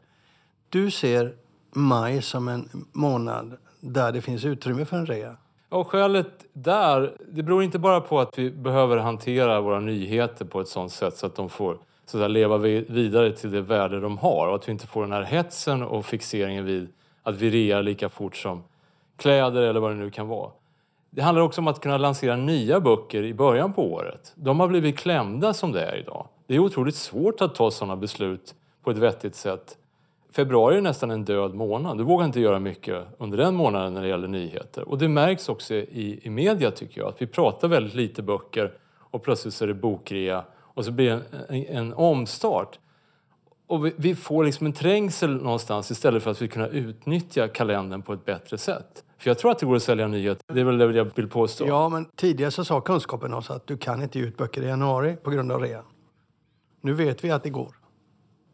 Du 0.68 0.90
ser 0.90 1.34
maj 1.70 2.22
som 2.22 2.48
en 2.48 2.68
månad 2.92 3.56
där 3.80 4.12
det 4.12 4.20
finns 4.20 4.44
utrymme 4.44 4.84
för 4.84 4.96
en 4.96 5.06
rea? 5.06 5.36
Och 5.68 5.86
skälet 5.86 6.28
där, 6.52 7.12
det 7.28 7.42
beror 7.42 7.62
inte 7.62 7.78
bara 7.78 8.00
på 8.00 8.20
att 8.20 8.38
vi 8.38 8.50
behöver 8.50 8.96
hantera 8.96 9.60
våra 9.60 9.80
nyheter 9.80 10.44
på 10.44 10.60
ett 10.60 10.68
sådant 10.68 10.92
sätt 10.92 11.16
så 11.16 11.26
att 11.26 11.34
de 11.34 11.48
får 11.48 11.78
så 12.06 12.22
att 12.22 12.30
leva 12.30 12.58
vidare 12.58 13.32
till 13.32 13.50
det 13.50 13.60
värde 13.60 14.00
de 14.00 14.18
har 14.18 14.48
och 14.48 14.54
att 14.54 14.68
vi 14.68 14.72
inte 14.72 14.86
får 14.86 15.02
den 15.02 15.12
här 15.12 15.22
hetsen 15.22 15.82
och 15.82 16.06
fixeringen 16.06 16.64
vid 16.64 16.88
att 17.22 17.34
vi 17.34 17.50
rear 17.50 17.82
lika 17.82 18.08
fort 18.08 18.36
som 18.36 18.62
kläder 19.16 19.62
eller 19.62 19.80
vad 19.80 19.90
det 19.90 19.96
nu 19.96 20.10
kan 20.10 20.28
vara. 20.28 20.50
Det 21.14 21.22
handlar 21.22 21.42
också 21.42 21.60
om 21.60 21.68
att 21.68 21.80
kunna 21.80 21.98
lansera 21.98 22.36
nya 22.36 22.80
böcker 22.80 23.22
i 23.22 23.34
början 23.34 23.72
på 23.72 23.92
året. 23.92 24.32
De 24.34 24.60
har 24.60 24.68
blivit 24.68 24.98
klämda 24.98 25.54
som 25.54 25.72
det 25.72 25.84
är 25.84 25.96
idag. 25.96 26.28
Det 26.46 26.54
är 26.54 26.58
otroligt 26.58 26.94
svårt 26.94 27.40
att 27.40 27.54
ta 27.54 27.70
sådana 27.70 27.96
beslut 27.96 28.54
på 28.84 28.90
ett 28.90 28.96
vettigt 28.98 29.34
sätt. 29.34 29.78
Februari 30.30 30.76
är 30.76 30.80
nästan 30.80 31.10
en 31.10 31.24
död 31.24 31.54
månad. 31.54 31.98
Du 31.98 32.04
vågar 32.04 32.26
inte 32.26 32.40
göra 32.40 32.58
mycket 32.58 33.06
under 33.18 33.38
den 33.38 33.54
månaden 33.54 33.94
när 33.94 34.02
det 34.02 34.08
gäller 34.08 34.28
nyheter. 34.28 34.88
Och 34.88 34.98
det 34.98 35.08
märks 35.08 35.48
också 35.48 35.74
i, 35.74 36.20
i 36.22 36.30
media 36.30 36.70
tycker 36.70 37.00
jag, 37.00 37.08
att 37.08 37.22
vi 37.22 37.26
pratar 37.26 37.68
väldigt 37.68 37.94
lite 37.94 38.22
böcker 38.22 38.72
och 38.98 39.22
plötsligt 39.22 39.54
så 39.54 39.64
är 39.64 39.68
det 39.68 39.74
bokrea 39.74 40.44
och 40.58 40.84
så 40.84 40.90
blir 40.90 41.10
det 41.10 41.12
en, 41.12 41.22
en, 41.48 41.76
en 41.76 41.94
omstart. 41.94 42.78
Och 43.66 43.86
vi, 43.86 43.94
vi, 43.96 44.14
får 44.14 44.44
liksom 44.44 44.66
en 44.66 44.72
trängsel 44.72 45.42
någonstans 45.42 45.90
istället 45.90 46.22
för 46.22 46.30
att 46.30 46.42
vi 46.42 46.48
kunna 46.48 46.68
utnyttja 46.68 47.48
kalendern 47.48 48.02
på 48.02 48.12
ett 48.12 48.24
bättre 48.24 48.58
sätt. 48.58 49.04
För 49.22 49.30
jag 49.30 49.38
tror 49.38 49.50
att 49.50 49.58
det 49.58 49.66
går 49.66 49.76
att 49.76 49.82
sälja 49.82 50.08
nyheter. 50.08 50.54
Det 50.54 50.60
är 50.60 50.64
väl 50.64 50.78
det 50.78 50.96
jag 50.96 51.10
vill 51.14 51.28
påstå. 51.28 51.66
Ja, 51.66 51.88
men 51.88 52.04
tidigare 52.04 52.50
så 52.50 52.64
sa 52.64 52.80
kunskapen 52.80 53.34
oss 53.34 53.50
att 53.50 53.66
du 53.66 53.76
kan 53.76 54.02
inte 54.02 54.18
ge 54.18 54.24
ut 54.24 54.36
böcker 54.36 54.62
i 54.62 54.66
januari 54.66 55.16
på 55.22 55.30
grund 55.30 55.52
av 55.52 55.60
rea. 55.60 55.82
Nu 56.80 56.92
vet 56.92 57.24
vi 57.24 57.30
att 57.30 57.42
det 57.42 57.50
går. 57.50 57.74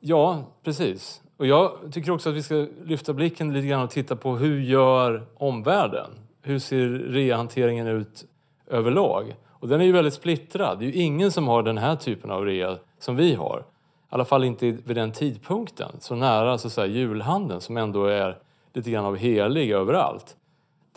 Ja, 0.01 0.45
precis. 0.65 1.23
Och 1.37 1.47
jag 1.47 1.73
tycker 1.93 2.11
också 2.11 2.29
att 2.29 2.35
vi 2.35 2.43
ska 2.43 2.67
lyfta 2.85 3.13
blicken 3.13 3.53
lite 3.53 3.67
grann 3.67 3.83
och 3.83 3.91
titta 3.91 4.17
på 4.17 4.37
hur 4.37 4.61
gör 4.61 5.27
omvärlden? 5.35 6.11
Hur 6.43 6.59
ser 6.59 6.89
reahanteringen 6.89 7.87
ut 7.87 8.25
överlag? 8.67 9.37
Och 9.49 9.69
den 9.69 9.81
är 9.81 9.85
ju 9.85 9.93
väldigt 9.93 10.15
splittrad. 10.15 10.79
Det 10.79 10.85
är 10.85 10.87
ju 10.87 11.03
ingen 11.03 11.33
som 11.33 11.49
har 11.49 11.63
den 11.63 11.79
här 11.79 11.97
typen 11.97 12.31
av 12.31 12.45
rea 12.45 12.79
som 12.99 13.17
vi 13.17 13.35
har. 13.35 13.59
I 13.59 13.63
alla 14.09 14.25
fall 14.25 14.45
inte 14.45 14.71
vid 14.71 14.97
den 14.97 15.13
tidpunkten. 15.13 15.91
Så 16.01 16.15
nära 16.15 16.59
så 16.59 16.67
att 16.67 16.73
säga, 16.73 16.87
julhandeln 16.87 17.61
som 17.61 17.77
ändå 17.77 18.07
är 18.07 18.39
lite 18.73 18.91
grann 18.91 19.05
av 19.05 19.17
helig 19.17 19.71
överallt. 19.71 20.35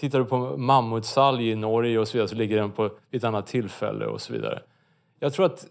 Tittar 0.02 0.20
du 0.20 0.26
på 0.26 0.58
mammutsalg 0.58 1.50
i 1.50 1.56
Norge 1.56 2.00
och 2.00 2.08
så 2.08 2.14
vidare 2.14 2.28
så 2.28 2.36
ligger 2.36 2.58
den 2.58 2.72
på 2.72 2.90
ett 3.12 3.24
annat 3.24 3.48
tillfälle 3.48 4.06
och 4.06 4.22
så 4.22 4.34
vidare. 4.34 4.62
Jag 5.20 5.34
tror 5.34 5.46
att 5.46 5.68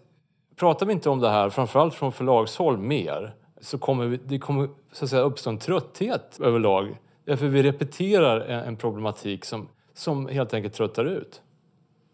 pratar 0.55 0.85
vi 0.85 0.93
inte 0.93 1.09
om 1.09 1.19
det 1.19 1.29
här, 1.29 1.49
framförallt 1.49 1.93
från 1.93 2.11
förlagshåll, 2.11 2.77
mer 2.77 3.33
så 3.61 3.77
kommer 3.77 4.05
vi, 4.05 4.17
det 4.17 4.39
kommer 4.39 4.69
så 4.91 5.05
att 5.05 5.09
säga, 5.09 5.21
uppstå 5.21 5.49
en 5.49 5.57
trötthet 5.57 6.39
överlag. 6.39 6.97
Därför 7.25 7.47
vi 7.47 7.63
repeterar 7.63 8.39
en, 8.39 8.63
en 8.63 8.75
problematik 8.75 9.45
som, 9.45 9.67
som 9.93 10.27
helt 10.27 10.53
enkelt 10.53 10.73
tröttar 10.73 11.05
ut. 11.05 11.41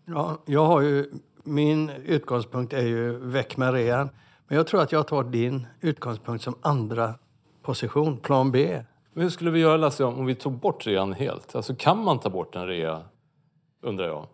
Ja, 0.06 0.38
jag 0.46 0.66
har 0.66 0.82
ju, 0.82 1.12
min 1.44 1.90
utgångspunkt 1.90 2.74
är 2.74 2.88
ju 2.88 3.18
väck 3.18 3.58
med 3.58 3.74
rean. 3.74 4.10
Men 4.48 4.58
jag 4.58 4.68
tror 4.68 4.82
att 4.82 4.92
jag 4.92 5.08
tar 5.08 5.24
din 5.24 5.68
utgångspunkt 5.82 6.44
som 6.44 6.56
andra 6.62 7.14
position, 7.62 8.18
plan 8.18 8.52
B. 8.52 8.84
Hur 9.20 9.30
skulle 9.30 9.52
vi 9.52 9.60
göra 9.60 9.78
Lasse 9.78 10.04
om 10.04 10.26
vi 10.26 10.36
tog 10.36 10.54
bort 10.54 10.88
rean 10.88 11.14
helt? 11.14 11.56
Alltså 11.56 11.76
kan 11.76 12.04
man 12.04 12.20
ta 12.20 12.30
bort 12.30 12.56
en 12.56 12.68
rea, 12.68 13.02
undrar 13.82 14.08
jag? 14.08 14.28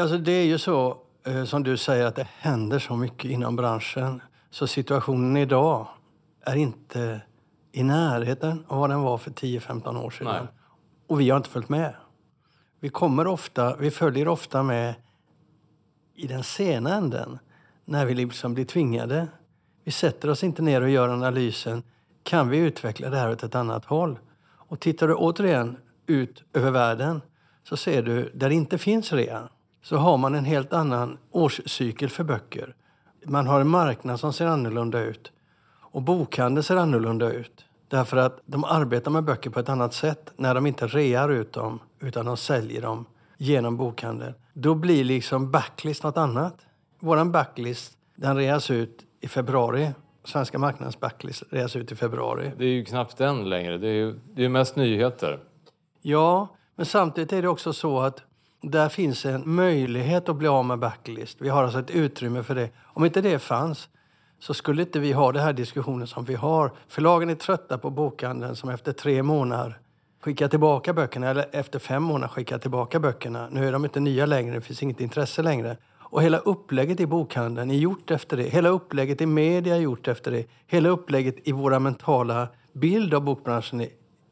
Alltså 0.00 0.18
det 0.18 0.32
är 0.32 0.44
ju 0.44 0.58
så 0.58 0.96
eh, 1.26 1.44
som 1.44 1.62
du 1.62 1.76
säger 1.76 2.06
att 2.06 2.16
det 2.16 2.28
händer 2.38 2.78
så 2.78 2.96
mycket 2.96 3.30
inom 3.30 3.56
branschen. 3.56 4.22
Så 4.50 4.66
situationen 4.66 5.36
idag 5.36 5.86
är 6.44 6.56
inte 6.56 7.20
i 7.72 7.82
närheten 7.82 8.64
av 8.68 8.80
vad 8.80 8.90
den 8.90 9.02
var 9.02 9.18
för 9.18 9.30
10-15 9.30 10.04
år 10.04 10.10
sedan. 10.10 10.26
Nej. 10.26 10.46
Och 11.06 11.20
vi 11.20 11.30
har 11.30 11.36
inte 11.36 11.50
följt 11.50 11.68
med. 11.68 11.94
Vi, 12.80 12.88
kommer 12.88 13.26
ofta, 13.26 13.76
vi 13.76 13.90
följer 13.90 14.28
ofta 14.28 14.62
med 14.62 14.94
i 16.14 16.26
den 16.26 16.42
sena 16.42 16.94
änden 16.94 17.38
när 17.84 18.06
vi 18.06 18.14
liksom 18.14 18.54
blir 18.54 18.64
tvingade. 18.64 19.28
Vi 19.84 19.92
sätter 19.92 20.30
oss 20.30 20.44
inte 20.44 20.62
ner 20.62 20.80
och 20.80 20.90
gör 20.90 21.08
analysen. 21.08 21.82
Kan 22.22 22.48
vi 22.48 22.58
utveckla 22.58 23.10
det 23.10 23.16
här 23.16 23.30
åt 23.30 23.42
ett 23.42 23.54
annat 23.54 23.84
håll? 23.84 24.18
Och 24.68 24.80
tittar 24.80 25.08
du 25.08 25.14
återigen 25.14 25.76
ut 26.06 26.44
över 26.52 26.70
världen 26.70 27.20
så 27.64 27.76
ser 27.76 28.02
du, 28.02 28.30
där 28.34 28.48
det 28.48 28.54
inte 28.54 28.78
finns 28.78 29.12
rea, 29.12 29.48
så 29.82 29.96
har 29.96 30.18
man 30.18 30.34
en 30.34 30.44
helt 30.44 30.72
annan 30.72 31.18
årscykel 31.30 32.08
för 32.08 32.24
böcker. 32.24 32.74
Man 33.26 33.46
har 33.46 33.60
en 33.60 33.68
marknad 33.68 34.20
som 34.20 34.32
ser 34.32 34.46
annorlunda 34.46 35.00
ut. 35.00 35.32
Och 35.90 36.02
bokhandeln 36.02 36.62
ser 36.62 36.76
annorlunda 36.76 37.32
ut. 37.32 37.64
Därför 37.88 38.16
att 38.16 38.40
de 38.46 38.64
arbetar 38.64 39.10
med 39.10 39.24
böcker 39.24 39.50
på 39.50 39.60
ett 39.60 39.68
annat 39.68 39.94
sätt 39.94 40.32
när 40.36 40.54
de 40.54 40.66
inte 40.66 40.86
rear 40.86 41.28
ut 41.28 41.52
dem 41.52 41.80
utan 42.00 42.26
de 42.26 42.36
säljer 42.36 42.82
dem 42.82 43.06
genom 43.36 43.76
bokhandeln. 43.76 44.34
Då 44.52 44.74
blir 44.74 45.04
liksom 45.04 45.50
backlist 45.50 46.02
något 46.02 46.16
annat. 46.16 46.54
Vår 47.00 47.24
backlist 47.24 47.92
den 48.16 48.36
reas 48.36 48.70
ut 48.70 49.04
i 49.20 49.28
februari. 49.28 49.92
Svenska 50.24 50.58
marknadens 50.58 51.00
backlist 51.00 51.42
reas 51.50 51.76
ut 51.76 51.92
i 51.92 51.96
februari. 51.96 52.52
Det 52.58 52.64
är 52.64 52.68
ju 52.68 52.84
knappt 52.84 53.16
den 53.16 53.48
längre. 53.48 53.78
Det 53.78 53.88
är 53.88 53.94
ju 53.94 54.20
det 54.34 54.44
är 54.44 54.48
mest 54.48 54.76
nyheter. 54.76 55.38
Ja, 56.02 56.48
men 56.76 56.86
samtidigt 56.86 57.32
är 57.32 57.42
det 57.42 57.48
också 57.48 57.72
så 57.72 58.00
att 58.00 58.22
där 58.62 58.88
finns 58.88 59.24
en 59.24 59.42
möjlighet 59.54 60.28
att 60.28 60.36
bli 60.36 60.48
av 60.48 60.64
med 60.64 60.78
backlist. 60.78 61.36
Vi 61.40 61.48
har 61.48 61.64
alltså 61.64 61.78
ett 61.78 61.90
utrymme 61.90 62.42
för 62.42 62.54
det. 62.54 62.70
Om 62.84 63.04
inte 63.04 63.20
det 63.20 63.38
fanns 63.38 63.88
så 64.40 64.54
skulle 64.54 64.82
inte 64.82 65.00
vi 65.00 65.12
ha 65.12 65.32
den 65.32 65.42
här 65.42 65.52
diskussionen 65.52 66.06
som 66.06 66.24
vi 66.24 66.34
har. 66.34 66.72
Förlagen 66.88 67.30
är 67.30 67.34
trötta 67.34 67.78
på 67.78 67.90
bokhandeln 67.90 68.56
som 68.56 68.68
efter 68.68 68.92
tre 68.92 69.22
månader 69.22 69.78
skickar 70.20 70.48
tillbaka 70.48 70.92
böckerna, 70.92 71.28
eller 71.28 71.46
efter 71.52 71.78
fem 71.78 72.02
månader 72.02 72.28
skickar 72.28 72.58
tillbaka 72.58 73.00
böckerna. 73.00 73.48
Nu 73.50 73.68
är 73.68 73.72
de 73.72 73.84
inte 73.84 74.00
nya 74.00 74.26
längre, 74.26 74.54
det 74.54 74.60
finns 74.60 74.82
inget 74.82 75.00
intresse 75.00 75.42
längre. 75.42 75.76
Och 76.10 76.22
hela 76.22 76.38
upplägget 76.38 77.00
i 77.00 77.06
bokhandeln 77.06 77.70
är 77.70 77.74
gjort 77.74 78.10
efter 78.10 78.36
det. 78.36 78.42
Hela 78.42 78.68
upplägget 78.68 79.20
i 79.20 79.26
media 79.26 79.76
är 79.76 79.80
gjort 79.80 80.08
efter 80.08 80.30
det. 80.30 80.44
Hela 80.66 80.88
upplägget 80.88 81.48
i 81.48 81.52
våra 81.52 81.78
mentala 81.78 82.48
bild 82.72 83.14
av 83.14 83.22
bokbranschen 83.22 83.80
är, 83.80 83.88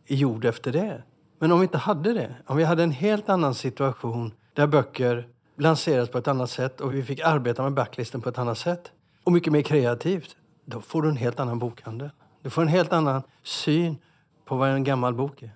är 0.07 0.17
gjord 0.17 0.45
efter 0.45 0.73
det. 0.73 1.03
Men 1.39 1.53
om 1.53 1.61
vi 1.61 1.65
inte 1.65 1.79
hade 1.79 2.13
det, 2.13 2.35
om 2.47 2.57
vi 2.57 2.65
hade 2.65 2.83
en 2.83 2.91
helt 2.91 3.29
annan 3.29 3.55
situation 3.55 4.33
där 4.53 4.67
böcker 4.67 5.29
lanseras 5.59 6.09
på 6.09 6.19
ett 6.19 6.29
annat 6.29 6.51
sätt 6.51 6.81
och 6.81 6.95
vi 6.95 7.03
fick 7.03 7.21
arbeta 7.21 7.63
med 7.63 7.75
backlisten 7.75 8.21
på 8.21 8.29
ett 8.29 8.39
annat 8.39 8.59
sätt 8.59 8.93
och 9.25 9.33
mycket 9.33 9.53
mer 9.53 9.63
kreativt, 9.63 10.37
då 10.65 10.81
får 10.81 11.03
du 11.03 11.09
en 11.09 11.17
helt 11.17 11.41
annan 11.41 11.59
bokhandel. 11.59 12.11
Du 12.43 12.51
får 12.51 12.63
en 12.63 12.69
helt 12.69 12.93
annan 12.93 13.23
syn 13.43 13.97
på 14.45 14.57
vad 14.57 14.69
en 14.69 14.85
gammal 14.85 15.15
bok 15.15 15.43
är. 15.43 15.51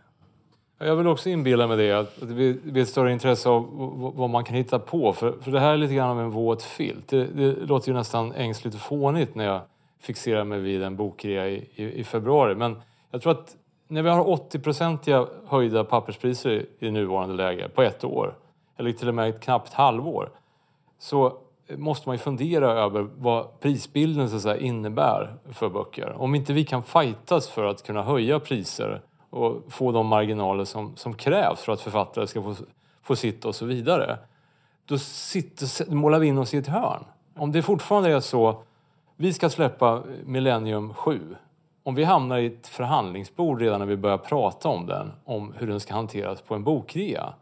Jag 0.83 0.97
vill 0.97 1.07
också 1.07 1.29
inbilla 1.29 1.67
mig 1.67 1.77
det, 1.77 1.93
att 1.93 2.21
det 2.21 2.35
blir 2.35 2.79
ett 2.79 2.89
större 2.89 3.13
intresse 3.13 3.49
av 3.49 3.69
vad 4.17 4.31
man 4.31 4.45
kan 4.45 4.57
hitta 4.57 4.79
på. 4.79 5.13
För, 5.13 5.33
för 5.41 5.51
det 5.51 5.61
här 5.61 5.73
är 5.73 5.77
lite 5.77 5.95
grann 5.95 6.11
av 6.11 6.21
en 6.21 6.31
våt 6.31 6.63
filt. 6.63 7.09
Det, 7.09 7.25
det 7.25 7.53
låter 7.53 7.89
ju 7.89 7.95
nästan 7.95 8.33
ängsligt 8.33 8.77
och 8.77 8.83
fånigt 8.83 9.35
när 9.35 9.45
jag 9.45 9.61
fixerar 10.01 10.45
mig 10.45 10.61
vid 10.61 10.83
en 10.83 10.97
bokrea 10.97 11.49
i, 11.49 11.69
i, 11.75 11.85
i, 11.85 12.05
februari. 12.05 12.55
Men 12.55 12.83
jag 13.11 13.23
tror 13.23 13.33
att 13.33 13.57
när 13.89 14.03
vi 14.03 14.09
har 14.09 14.25
80-procentiga 14.25 15.27
höjda 15.47 15.85
papperspriser 15.85 16.67
i 16.79 16.91
nuvarande 16.91 17.35
läge 17.35 17.69
på 17.69 17.83
ett 17.83 18.05
år, 18.05 18.35
eller 18.77 18.93
till 18.93 19.09
och 19.09 19.15
med 19.15 19.29
ett 19.29 19.41
knappt 19.41 19.73
halvår, 19.73 20.31
så 20.99 21.39
måste 21.77 22.09
man 22.09 22.15
ju 22.15 22.19
fundera 22.19 22.73
över 22.73 23.09
vad 23.17 23.61
prisbilden 23.61 24.31
så 24.31 24.37
att 24.37 24.43
säga, 24.43 24.57
innebär 24.57 25.35
för 25.53 25.69
böcker. 25.69 26.15
Om 26.19 26.35
inte 26.35 26.53
vi 26.53 26.65
kan 26.65 26.83
fightas 26.83 27.49
för 27.49 27.65
att 27.65 27.83
kunna 27.83 28.03
höja 28.03 28.41
priser 28.41 29.01
och 29.31 29.63
få 29.69 29.93
de 29.93 30.07
marginaler 30.07 30.65
som, 30.65 30.97
som 30.97 31.15
krävs 31.15 31.61
för 31.61 31.73
att 31.73 31.81
författare 31.81 32.27
ska 32.27 32.43
få, 32.43 32.55
få 33.03 33.17
sitt 33.17 33.45
och 33.45 33.55
så 33.55 33.67
vidare. 33.67 34.19
Då 34.85 34.99
sitter, 34.99 35.95
målar 35.95 36.19
vi 36.19 36.27
in 36.27 36.39
oss 36.39 36.55
i 36.55 36.57
ett 36.57 36.67
hörn. 36.67 37.05
Om 37.37 37.53
det 37.53 37.63
fortfarande 37.63 38.11
är 38.11 38.21
så, 38.21 38.63
vi 39.17 39.33
ska 39.33 39.51
släppa 39.51 40.03
Millennium 40.25 40.95
7. 40.95 41.37
Om 41.83 41.95
vi 41.95 42.05
hamnar 42.05 42.39
i 42.39 42.47
ett 42.47 42.67
förhandlingsbord 42.67 43.61
redan 43.61 43.81
när 43.81 43.87
vi 43.87 43.97
börjar 43.97 44.19
prata 44.19 44.69
om 44.69 44.87
den, 44.87 45.13
om 45.25 45.53
hur 45.57 45.67
den 45.67 45.81
ska 45.81 45.95
hanteras 45.95 46.41
på 46.43 46.55
en 46.55 46.65
bokrea, 46.65 47.35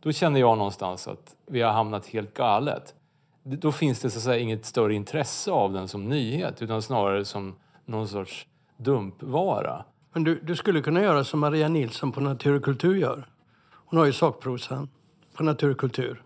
då 0.00 0.12
känner 0.12 0.40
jag 0.40 0.58
någonstans 0.58 1.08
att 1.08 1.36
vi 1.46 1.62
har 1.62 1.72
hamnat 1.72 2.06
helt 2.06 2.34
galet. 2.34 2.94
Då 3.42 3.72
finns 3.72 4.00
det 4.00 4.10
så 4.10 4.18
att 4.18 4.24
säga 4.24 4.38
inget 4.38 4.64
större 4.64 4.94
intresse 4.94 5.50
av 5.50 5.72
den 5.72 5.88
som 5.88 6.08
nyhet 6.08 6.62
utan 6.62 6.82
snarare 6.82 7.24
som 7.24 7.54
någon 7.84 8.08
sorts 8.08 8.46
dumpvara. 8.76 9.84
Men 10.12 10.24
du, 10.24 10.40
du 10.42 10.56
skulle 10.56 10.82
kunna 10.82 11.02
göra 11.02 11.24
som 11.24 11.40
Maria 11.40 11.68
Nilsson 11.68 12.12
på 12.12 12.20
Natur 12.20 12.54
och 12.54 12.64
kultur 12.64 12.94
gör. 12.94 13.28
Hon 13.70 13.98
har 13.98 14.06
ju 14.06 14.12
sakprosan 14.12 14.88
på 15.36 15.42
Natur 15.42 15.70
och 15.70 15.78
kultur. 15.78 16.22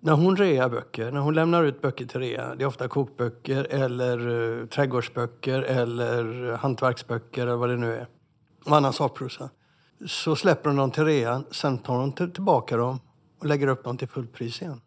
När 0.00 0.12
hon 0.12 0.36
rear 0.36 0.68
böcker, 0.68 1.12
när 1.12 1.20
hon 1.20 1.34
lämnar 1.34 1.64
ut 1.64 1.80
böcker 1.82 2.06
till 2.06 2.20
rea, 2.20 2.54
det 2.54 2.64
är 2.64 2.66
ofta 2.66 2.88
kokböcker 2.88 3.64
eller 3.70 4.28
uh, 4.28 4.66
trädgårdsböcker 4.66 5.62
eller 5.62 6.44
uh, 6.44 6.56
hantverksböcker 6.56 7.42
eller 7.42 7.56
vad 7.56 7.68
det 7.68 7.76
nu 7.76 7.94
är, 7.94 8.06
och 8.64 8.76
annan 8.76 8.92
sakprosa. 8.92 9.50
Så 10.06 10.36
släpper 10.36 10.70
hon 10.70 10.76
dem 10.76 10.90
till 10.90 11.04
rean, 11.04 11.44
sen 11.50 11.78
tar 11.78 11.96
hon 11.96 12.12
tillbaka 12.12 12.76
dem 12.76 13.00
och 13.40 13.46
lägger 13.46 13.66
upp 13.66 13.84
dem 13.84 13.96
till 13.96 14.08
fullpris 14.08 14.62
igen. 14.62 14.80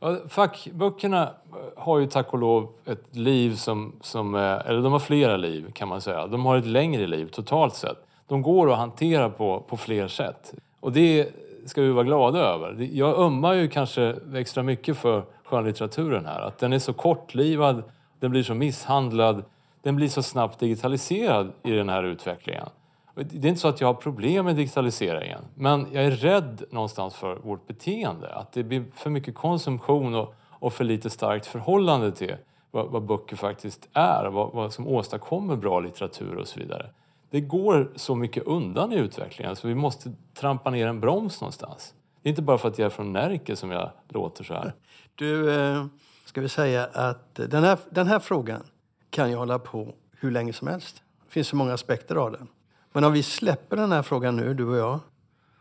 Ja, 0.00 0.16
fackböckerna 0.28 1.22
eh, 1.22 1.82
har 1.82 1.98
ju 1.98 2.06
tack 2.06 2.32
och 2.32 2.38
lov 2.38 2.68
ett 2.86 3.16
liv 3.16 3.54
som, 3.54 3.92
som, 4.00 4.34
eh, 4.34 4.40
eller 4.40 4.82
de 4.82 4.92
har 4.92 4.98
flera 4.98 5.36
liv 5.36 5.72
kan 5.72 5.88
man 5.88 6.00
säga. 6.00 6.26
De 6.26 6.46
har 6.46 6.56
ett 6.56 6.66
längre 6.66 7.06
liv 7.06 7.26
totalt 7.26 7.74
sett. 7.74 7.96
De 8.26 8.42
går 8.42 8.72
att 8.72 8.78
hantera 8.78 9.30
på, 9.30 9.60
på 9.60 9.76
fler 9.76 10.08
sätt. 10.08 10.54
Och 10.80 10.92
det 10.92 11.28
ska 11.66 11.82
vi 11.82 11.90
vara 11.90 12.04
glada 12.04 12.38
över. 12.38 12.88
Jag 12.92 13.18
ömmar 13.18 13.54
ju 13.54 13.68
kanske 13.68 14.16
extra 14.34 14.62
mycket 14.62 14.96
för 14.96 15.24
skönlitteraturen 15.44 16.26
här. 16.26 16.40
Att 16.40 16.58
den 16.58 16.72
är 16.72 16.78
så 16.78 16.92
kortlivad, 16.92 17.82
den 18.20 18.30
blir 18.30 18.42
så 18.42 18.54
misshandlad, 18.54 19.44
den 19.82 19.96
blir 19.96 20.08
så 20.08 20.22
snabbt 20.22 20.58
digitaliserad 20.58 21.52
i 21.62 21.70
den 21.70 21.88
här 21.88 22.02
utvecklingen. 22.02 22.68
Det 23.14 23.44
är 23.44 23.46
inte 23.46 23.60
så 23.60 23.68
att 23.68 23.80
jag 23.80 23.88
har 23.88 23.94
problem 23.94 24.44
med 24.44 24.56
digitaliseringen, 24.56 25.44
men 25.54 25.86
jag 25.92 26.04
är 26.04 26.10
rädd 26.10 26.62
någonstans 26.70 27.14
för 27.14 27.36
vårt 27.36 27.66
beteende. 27.66 28.34
Att 28.34 28.52
det 28.52 28.62
blir 28.62 28.84
för 28.94 29.10
mycket 29.10 29.34
konsumtion 29.34 30.14
och, 30.14 30.34
och 30.48 30.72
för 30.72 30.84
lite 30.84 31.10
starkt 31.10 31.46
förhållande 31.46 32.12
till 32.12 32.36
vad, 32.70 32.86
vad 32.86 33.02
böcker 33.02 33.36
faktiskt 33.36 33.88
är, 33.92 34.26
vad, 34.26 34.52
vad 34.52 34.72
som 34.72 34.88
åstadkommer 34.88 35.56
bra 35.56 35.80
litteratur 35.80 36.36
och 36.36 36.48
så 36.48 36.60
vidare. 36.60 36.90
Det 37.30 37.40
går 37.40 37.92
så 37.96 38.14
mycket 38.14 38.46
undan 38.46 38.92
i 38.92 38.96
utvecklingen 38.96 39.56
så 39.56 39.68
vi 39.68 39.74
måste 39.74 40.12
trampa 40.34 40.70
ner 40.70 40.86
en 40.86 41.00
broms 41.00 41.40
någonstans. 41.40 41.94
Det 42.22 42.28
är 42.28 42.30
inte 42.30 42.42
bara 42.42 42.58
för 42.58 42.68
att 42.68 42.78
jag 42.78 42.86
är 42.86 42.90
från 42.90 43.12
Närke 43.12 43.56
som 43.56 43.70
jag 43.70 43.90
låter 44.08 44.44
så 44.44 44.54
här. 44.54 44.74
Du, 45.14 45.54
eh, 45.54 45.86
ska 46.24 46.40
vi 46.40 46.48
säga 46.48 46.88
att 46.92 47.34
den 47.34 47.64
här, 47.64 47.78
den 47.90 48.06
här 48.06 48.18
frågan 48.18 48.62
kan 49.10 49.30
ju 49.30 49.36
hålla 49.36 49.58
på 49.58 49.94
hur 50.16 50.30
länge 50.30 50.52
som 50.52 50.68
helst. 50.68 51.02
Det 51.26 51.32
finns 51.32 51.48
så 51.48 51.56
många 51.56 51.74
aspekter 51.74 52.16
av 52.16 52.32
den. 52.32 52.48
Men 52.92 53.04
om 53.04 53.12
vi 53.12 53.22
släpper 53.22 53.76
den 53.76 53.92
här 53.92 54.02
frågan 54.02 54.36
nu, 54.36 54.54
du 54.54 54.68
och 54.68 54.76
jag, 54.76 55.00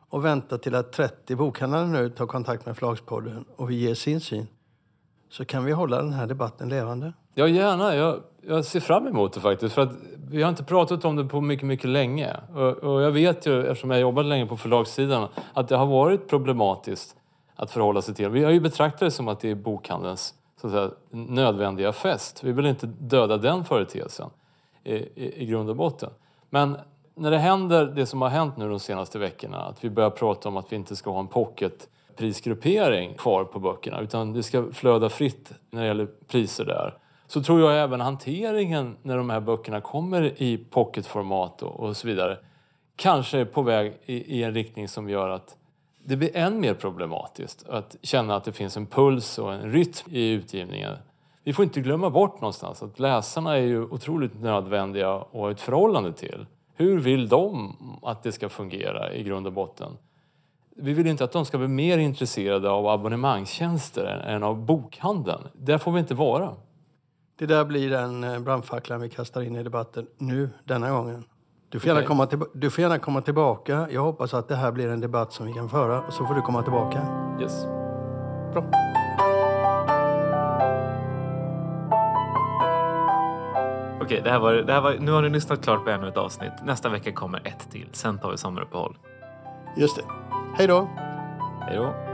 och 0.10 0.26
väntar 0.26 0.58
till 0.58 0.76
att 0.76 0.92
30 0.92 1.36
bokhandlare 1.36 1.88
nu 1.88 2.10
tar 2.10 2.26
kontakt 2.26 2.66
med 2.66 2.78
Förlagspodden 2.78 3.46
och 3.56 3.70
vi 3.70 3.76
ger 3.76 3.96
sin 3.96 4.22
syn, 4.22 4.48
så 5.30 5.46
kan 5.46 5.66
vi 5.66 5.72
hålla 5.72 5.98
den 5.98 6.14
här 6.14 6.28
debatten 6.28 6.70
levande. 6.70 7.14
Ja, 7.34 7.48
gärna. 7.48 7.96
Jag, 7.96 8.20
jag 8.42 8.66
ser 8.66 8.80
fram 8.80 9.08
emot 9.08 9.34
det 9.34 9.40
faktiskt. 9.40 9.76
För 9.76 9.82
att 9.82 9.92
vi 10.30 10.42
har 10.42 10.50
inte 10.50 10.64
pratat 10.64 11.06
om 11.06 11.16
det 11.16 11.26
på 11.26 11.42
mycket, 11.42 11.66
mycket 11.66 11.90
länge. 11.90 12.38
Och, 12.56 12.78
och 12.78 13.02
jag 13.02 13.12
vet 13.12 13.46
ju, 13.46 13.66
eftersom 13.66 13.92
jag 13.92 14.00
jobbat 14.00 14.26
länge 14.26 14.46
på 14.46 14.58
förlagssidan, 14.58 15.28
att 15.54 15.68
det 15.68 15.76
har 15.76 15.86
varit 15.86 16.28
problematiskt 16.28 17.16
att 17.56 17.72
förhålla 17.72 18.02
sig 18.02 18.16
till. 18.16 18.30
Vi 18.30 18.44
har 18.44 18.52
ju 18.52 18.60
betraktat 18.60 19.00
det 19.00 19.12
som 19.12 19.28
att 19.28 19.40
det 19.40 19.52
är 19.52 19.56
bokhandelns 19.56 20.34
så 20.62 20.68
att 20.68 20.74
säga, 20.74 20.92
nödvändiga 21.12 21.94
fest. 21.94 22.44
Vi 22.44 22.52
vill 22.52 22.66
inte 22.66 22.88
döda 22.88 23.38
den 23.38 23.66
företeelsen 23.66 24.30
i, 24.84 24.94
i, 24.94 25.44
i 25.44 25.46
grund 25.46 25.70
och 25.70 25.76
botten. 25.76 26.10
Men 26.50 26.78
när 27.20 27.32
det 27.32 27.38
händer 27.38 27.86
det 27.86 28.06
som 28.06 28.22
har 28.22 28.30
hänt 28.30 28.58
nu 28.58 28.70
de 28.70 28.80
senaste 28.80 29.20
veckorna, 29.20 29.58
att 29.58 29.84
vi 29.84 29.90
börjar 29.90 30.10
prata 30.10 30.50
om 30.50 30.58
att 30.58 30.72
vi 30.72 30.76
inte 30.76 30.96
ska 30.96 31.12
ha 31.12 31.20
en 31.20 31.28
pocketprisgruppering 31.28 33.14
kvar 33.14 33.44
på 33.44 33.60
böckerna 33.60 34.00
utan 34.00 34.34
det 34.34 34.44
ska 34.44 34.72
flöda 34.72 35.10
fritt 35.10 35.52
när 35.70 35.82
det 35.82 35.88
gäller 35.88 36.08
priser 36.28 36.66
där. 36.66 36.98
Så 37.28 37.44
tror 37.44 37.62
jag 37.62 37.84
även 37.84 38.02
hanteringen 38.02 38.96
när 39.04 39.18
de 39.18 39.30
här 39.30 39.40
böckerna 39.40 39.82
kommer 39.82 40.42
i 40.42 40.58
pocketformat 40.58 41.64
och, 41.64 41.80
och 41.80 41.98
så 41.98 42.08
vidare 42.08 42.38
kanske 42.96 43.40
är 43.40 43.46
på 43.46 43.62
väg 43.62 43.94
i, 44.06 44.38
i 44.38 44.44
en 44.44 44.54
riktning 44.54 44.88
som 44.88 45.10
gör 45.10 45.30
att 45.30 45.58
det 46.04 46.16
blir 46.16 46.38
än 46.38 46.60
mer 46.60 46.74
problematiskt 46.74 47.70
att 47.70 47.96
känna 48.02 48.36
att 48.36 48.44
det 48.44 48.52
finns 48.52 48.78
en 48.78 48.86
puls 48.86 49.40
och 49.40 49.54
en 49.54 49.72
rytm 49.72 50.12
i 50.12 50.32
utgivningen. 50.32 50.96
Vi 51.44 51.54
får 51.54 51.66
inte 51.66 51.82
glömma 51.82 52.10
bort 52.10 52.42
någonstans 52.42 52.84
att 52.84 53.00
läsarna 53.00 53.58
är 53.58 53.62
ju 53.62 53.84
otroligt 53.84 54.42
nödvändiga 54.42 55.14
att 55.14 55.28
ha 55.32 55.52
ett 55.52 55.62
förhållande 55.62 56.14
till. 56.14 56.46
Hur 56.80 57.00
vill 57.00 57.28
de 57.30 57.76
att 58.02 58.24
det 58.24 58.32
ska 58.32 58.50
fungera 58.50 59.14
i 59.14 59.24
grund 59.24 59.48
och 59.48 59.54
botten? 59.54 59.98
Vi 60.76 60.94
vill 60.94 61.08
inte 61.08 61.24
att 61.24 61.32
de 61.32 61.46
ska 61.46 61.58
bli 61.58 61.68
mer 61.68 61.98
intresserade 61.98 62.70
av 62.70 62.88
abonnemangstjänster 62.88 64.24
än 64.28 64.44
av 64.44 64.66
bokhandeln. 64.66 65.42
Där 65.54 65.78
får 65.78 65.92
vi 65.92 66.00
inte 66.00 66.14
vara. 66.14 66.56
Det 67.40 67.46
där 67.46 67.66
blir 67.66 67.90
den 67.90 68.24
eh, 68.24 68.40
brandfacklan 68.40 69.02
vi 69.02 69.10
kastar 69.10 69.42
in 69.42 69.56
i 69.56 69.64
debatten 69.64 70.08
nu, 70.18 70.50
denna 70.64 70.92
gången. 70.92 71.24
Du 71.70 71.80
får, 71.80 71.88
gärna 71.88 72.04
komma 72.04 72.26
till, 72.26 72.40
du 72.54 72.70
får 72.70 72.82
gärna 72.82 73.00
komma 73.00 73.22
tillbaka. 73.22 73.88
Jag 73.92 74.02
hoppas 74.02 74.34
att 74.34 74.48
det 74.48 74.56
här 74.56 74.72
blir 74.72 74.90
en 74.90 75.00
debatt 75.00 75.34
som 75.34 75.46
vi 75.46 75.54
kan 75.54 75.70
föra. 75.70 76.02
Och 76.02 76.14
så 76.14 76.26
får 76.26 76.34
du 76.34 76.42
komma 76.42 76.64
tillbaka. 76.64 77.08
Yes. 77.42 77.64
Bra. 78.54 78.72
Okej, 84.02 84.22
det 84.24 84.30
här 84.30 84.40
var, 84.40 84.54
det 84.54 84.74
här 84.74 84.82
var, 84.82 84.96
nu 85.00 85.12
har 85.12 85.22
ni 85.22 85.30
lyssnat 85.30 85.64
klart 85.64 85.84
på 85.86 85.90
ännu 85.90 86.08
ett 86.08 86.18
avsnitt. 86.18 86.52
Nästa 86.64 86.90
vecka 86.90 87.12
kommer 87.12 87.42
ett 87.48 87.72
till. 87.72 87.90
Sen 87.92 88.18
tar 88.20 88.32
vi 88.32 88.38
sommaruppehåll. 88.38 88.98
Just 89.78 89.96
det. 89.96 90.04
Hej 90.58 90.68
då! 90.68 90.90
Hej 91.68 91.78
då! 91.78 92.09